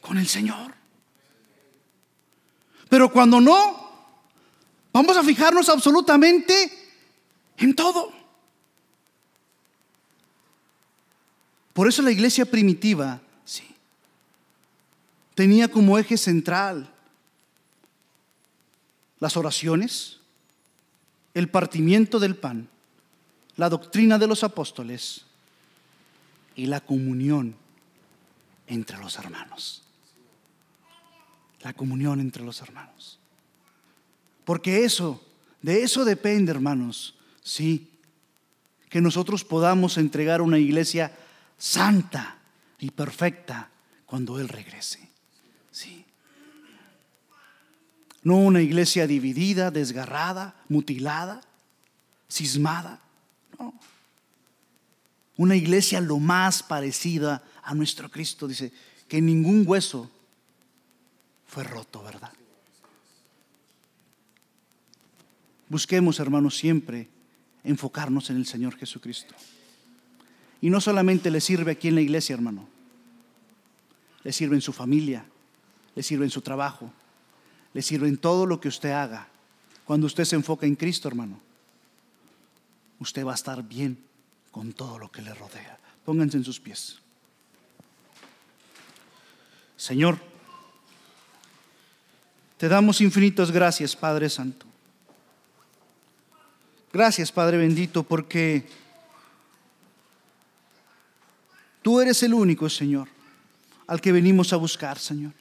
con 0.00 0.18
el 0.18 0.26
Señor. 0.28 0.74
Pero 2.88 3.12
cuando 3.12 3.40
no, 3.40 3.90
vamos 4.92 5.16
a 5.16 5.22
fijarnos 5.22 5.68
absolutamente 5.68 6.54
en 7.56 7.74
todo. 7.74 8.12
Por 11.72 11.88
eso 11.88 12.02
la 12.02 12.10
iglesia 12.10 12.44
primitiva, 12.44 13.20
sí, 13.44 13.74
tenía 15.34 15.68
como 15.68 15.98
eje 15.98 16.16
central 16.16 16.92
las 19.20 19.36
oraciones, 19.36 20.19
el 21.34 21.48
partimiento 21.48 22.18
del 22.18 22.36
pan, 22.36 22.68
la 23.56 23.68
doctrina 23.68 24.18
de 24.18 24.26
los 24.26 24.42
apóstoles 24.44 25.26
y 26.56 26.66
la 26.66 26.80
comunión 26.80 27.56
entre 28.66 28.98
los 28.98 29.18
hermanos. 29.18 29.82
La 31.62 31.72
comunión 31.72 32.20
entre 32.20 32.42
los 32.42 32.60
hermanos. 32.62 33.18
Porque 34.44 34.84
eso, 34.84 35.22
de 35.62 35.82
eso 35.82 36.04
depende, 36.04 36.50
hermanos, 36.50 37.14
sí, 37.42 37.90
que 38.88 39.00
nosotros 39.00 39.44
podamos 39.44 39.98
entregar 39.98 40.42
una 40.42 40.58
iglesia 40.58 41.16
santa 41.56 42.38
y 42.78 42.90
perfecta 42.90 43.70
cuando 44.06 44.40
Él 44.40 44.48
regrese. 44.48 45.08
Sí. 45.70 46.04
No 48.22 48.36
una 48.36 48.60
iglesia 48.60 49.06
dividida, 49.06 49.70
desgarrada, 49.70 50.54
mutilada, 50.68 51.40
cismada. 52.28 53.00
No. 53.58 53.74
Una 55.36 55.56
iglesia 55.56 56.00
lo 56.00 56.18
más 56.18 56.62
parecida 56.62 57.42
a 57.62 57.74
nuestro 57.74 58.10
Cristo. 58.10 58.46
Dice 58.46 58.72
que 59.08 59.22
ningún 59.22 59.64
hueso 59.66 60.10
fue 61.46 61.64
roto, 61.64 62.02
¿verdad? 62.02 62.32
Busquemos, 65.68 66.20
hermanos, 66.20 66.58
siempre 66.58 67.08
enfocarnos 67.64 68.28
en 68.30 68.36
el 68.36 68.46
Señor 68.46 68.76
Jesucristo. 68.76 69.34
Y 70.60 70.68
no 70.68 70.80
solamente 70.80 71.30
le 71.30 71.40
sirve 71.40 71.72
aquí 71.72 71.88
en 71.88 71.94
la 71.94 72.00
iglesia, 72.00 72.34
hermano. 72.34 72.68
Le 74.24 74.32
sirve 74.32 74.56
en 74.56 74.60
su 74.60 74.72
familia, 74.72 75.24
le 75.94 76.02
sirve 76.02 76.24
en 76.24 76.30
su 76.30 76.42
trabajo, 76.42 76.92
le 77.72 77.82
sirve 77.82 78.08
en 78.08 78.18
todo 78.18 78.46
lo 78.46 78.60
que 78.60 78.68
usted 78.68 78.90
haga. 78.90 79.28
Cuando 79.84 80.06
usted 80.06 80.24
se 80.24 80.36
enfoca 80.36 80.66
en 80.66 80.76
Cristo, 80.76 81.08
hermano, 81.08 81.40
usted 82.98 83.24
va 83.24 83.32
a 83.32 83.34
estar 83.34 83.62
bien 83.62 83.98
con 84.50 84.72
todo 84.72 84.98
lo 84.98 85.10
que 85.10 85.22
le 85.22 85.34
rodea. 85.34 85.78
Pónganse 86.04 86.36
en 86.36 86.44
sus 86.44 86.60
pies. 86.60 86.98
Señor, 89.76 90.18
te 92.58 92.68
damos 92.68 93.00
infinitas 93.00 93.50
gracias, 93.50 93.96
Padre 93.96 94.28
Santo. 94.28 94.66
Gracias, 96.92 97.30
Padre 97.32 97.56
bendito, 97.56 98.02
porque 98.02 98.68
tú 101.82 102.00
eres 102.00 102.22
el 102.22 102.34
único, 102.34 102.68
Señor, 102.68 103.08
al 103.86 104.00
que 104.00 104.12
venimos 104.12 104.52
a 104.52 104.56
buscar, 104.56 104.98
Señor. 104.98 105.39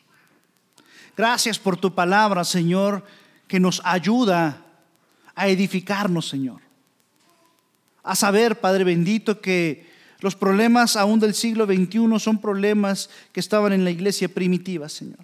Gracias 1.19 1.59
por 1.59 1.75
tu 1.75 1.93
palabra, 1.93 2.45
Señor, 2.45 3.03
que 3.49 3.59
nos 3.59 3.81
ayuda 3.83 4.63
a 5.35 5.49
edificarnos, 5.49 6.29
Señor. 6.29 6.61
A 8.03 8.15
saber, 8.15 8.61
Padre 8.61 8.85
bendito, 8.85 9.41
que 9.41 9.85
los 10.21 10.37
problemas 10.37 10.95
aún 10.95 11.19
del 11.19 11.33
siglo 11.33 11.65
XXI 11.65 12.19
son 12.19 12.39
problemas 12.39 13.09
que 13.33 13.41
estaban 13.41 13.73
en 13.73 13.83
la 13.83 13.91
iglesia 13.91 14.29
primitiva, 14.29 14.87
Señor. 14.87 15.19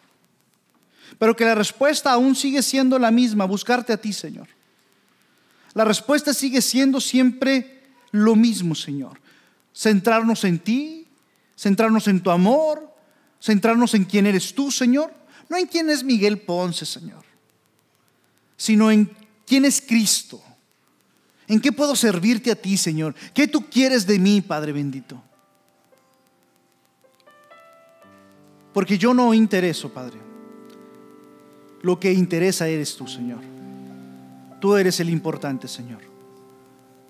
Pero 1.17 1.33
que 1.33 1.45
la 1.45 1.55
respuesta 1.55 2.11
aún 2.11 2.35
sigue 2.35 2.61
siendo 2.61 2.99
la 2.99 3.09
misma, 3.09 3.45
buscarte 3.45 3.93
a 3.93 3.97
ti, 3.97 4.11
Señor. 4.11 4.49
La 5.75 5.85
respuesta 5.85 6.33
sigue 6.33 6.61
siendo 6.61 6.99
siempre 6.99 7.83
lo 8.11 8.35
mismo, 8.35 8.75
Señor. 8.75 9.17
Centrarnos 9.73 10.43
en 10.43 10.59
ti, 10.59 11.07
centrarnos 11.57 12.09
en 12.09 12.19
tu 12.19 12.31
amor, 12.31 12.93
centrarnos 13.41 13.93
en 13.93 14.03
quién 14.03 14.25
eres 14.25 14.53
tú, 14.53 14.71
Señor 14.71 15.23
no 15.49 15.57
en 15.57 15.67
quién 15.67 15.89
es 15.89 16.03
Miguel 16.03 16.39
Ponce, 16.39 16.85
Señor, 16.85 17.23
sino 18.57 18.89
en 18.91 19.09
quién 19.45 19.65
es 19.65 19.81
Cristo. 19.81 20.41
¿En 21.47 21.59
qué 21.59 21.71
puedo 21.71 21.95
servirte 21.95 22.51
a 22.51 22.55
ti, 22.55 22.75
Señor? 22.75 23.13
¿Qué 23.33 23.47
tú 23.47 23.69
quieres 23.69 24.07
de 24.07 24.17
mí, 24.17 24.41
Padre 24.41 24.71
bendito? 24.71 25.21
Porque 28.73 28.97
yo 28.97 29.13
no 29.13 29.33
intereso, 29.33 29.93
Padre. 29.93 30.17
Lo 31.81 31.99
que 31.99 32.11
interesa 32.11 32.67
eres 32.67 32.95
tú, 32.95 33.07
Señor. 33.07 33.41
Tú 34.59 34.75
eres 34.75 34.99
el 34.99 35.09
importante, 35.09 35.67
Señor. 35.67 36.01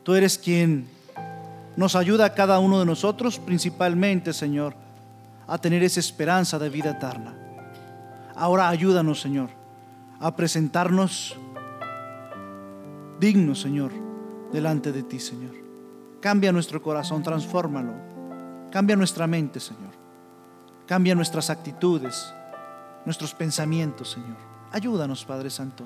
Tú 0.04 0.14
eres 0.14 0.38
quien 0.38 0.88
nos 1.78 1.96
ayuda 1.96 2.26
a 2.26 2.34
cada 2.34 2.60
uno 2.60 2.80
de 2.80 2.86
nosotros, 2.86 3.40
principalmente, 3.40 4.34
Señor, 4.34 4.76
a 5.48 5.58
tener 5.58 5.82
esa 5.82 6.02
esperanza 6.02 6.60
de 6.60 6.70
vida 6.70 6.92
eterna. 6.92 7.45
Ahora 8.36 8.68
ayúdanos, 8.68 9.22
Señor, 9.22 9.50
a 10.20 10.36
presentarnos 10.36 11.38
dignos, 13.20 13.62
Señor, 13.62 13.92
delante 14.52 14.92
de 14.92 15.04
ti, 15.04 15.20
Señor. 15.20 15.54
Cambia 16.20 16.52
nuestro 16.52 16.82
corazón, 16.82 17.24
transfórmalo. 17.24 17.94
Cambia 18.72 18.98
nuestra 18.98 19.26
mente, 19.26 19.60
Señor. 19.60 19.94
Cambia 20.86 21.16
nuestras 21.16 21.50
actitudes, 21.50 22.34
nuestros 23.06 23.34
pensamientos, 23.34 24.12
Señor. 24.12 24.38
Ayúdanos, 24.72 25.24
Padre 25.24 25.50
Santo. 25.50 25.86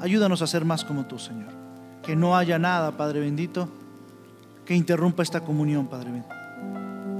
Ayúdanos 0.00 0.42
a 0.42 0.48
ser 0.48 0.64
más 0.64 0.84
como 0.84 1.06
tú, 1.06 1.18
Señor. 1.18 1.52
Que 2.02 2.16
no 2.16 2.36
haya 2.36 2.58
nada, 2.58 2.96
Padre 2.96 3.20
bendito, 3.20 3.68
que 4.64 4.74
interrumpa 4.74 5.22
esta 5.22 5.42
comunión, 5.42 5.86
Padre 5.86 6.10
bendito. 6.10 6.34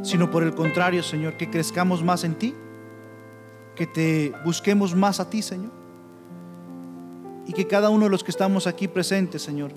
Sino 0.03 0.31
por 0.31 0.43
el 0.43 0.55
contrario, 0.55 1.03
Señor, 1.05 1.37
que 1.37 1.49
crezcamos 1.49 2.03
más 2.03 2.25
en 2.25 2.35
ti 2.35 2.55
que 3.79 3.87
te 3.87 4.33
busquemos 4.45 4.93
más 4.93 5.21
a 5.21 5.31
ti, 5.31 5.41
Señor. 5.41 5.71
Y 7.47 7.53
que 7.53 7.69
cada 7.69 7.91
uno 7.91 8.07
de 8.07 8.11
los 8.11 8.25
que 8.25 8.33
estamos 8.33 8.67
aquí 8.67 8.89
presentes, 8.89 9.41
Señor, 9.41 9.71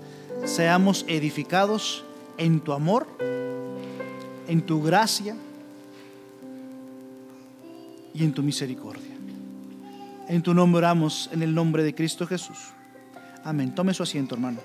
seamos 0.44 1.04
edificados 1.06 2.04
en 2.36 2.58
tu 2.60 2.72
amor, 2.72 3.06
en 4.48 4.60
tu 4.62 4.82
gracia 4.82 5.36
y 8.12 8.24
en 8.24 8.32
tu 8.32 8.42
misericordia. 8.42 9.16
En 10.28 10.42
tu 10.42 10.52
nombre 10.52 10.78
oramos, 10.78 11.30
en 11.32 11.42
el 11.44 11.54
nombre 11.54 11.84
de 11.84 11.94
Cristo 11.94 12.26
Jesús. 12.26 12.58
Amén. 13.44 13.72
Tome 13.72 13.94
su 13.94 14.02
asiento, 14.02 14.34
hermano. 14.34 14.58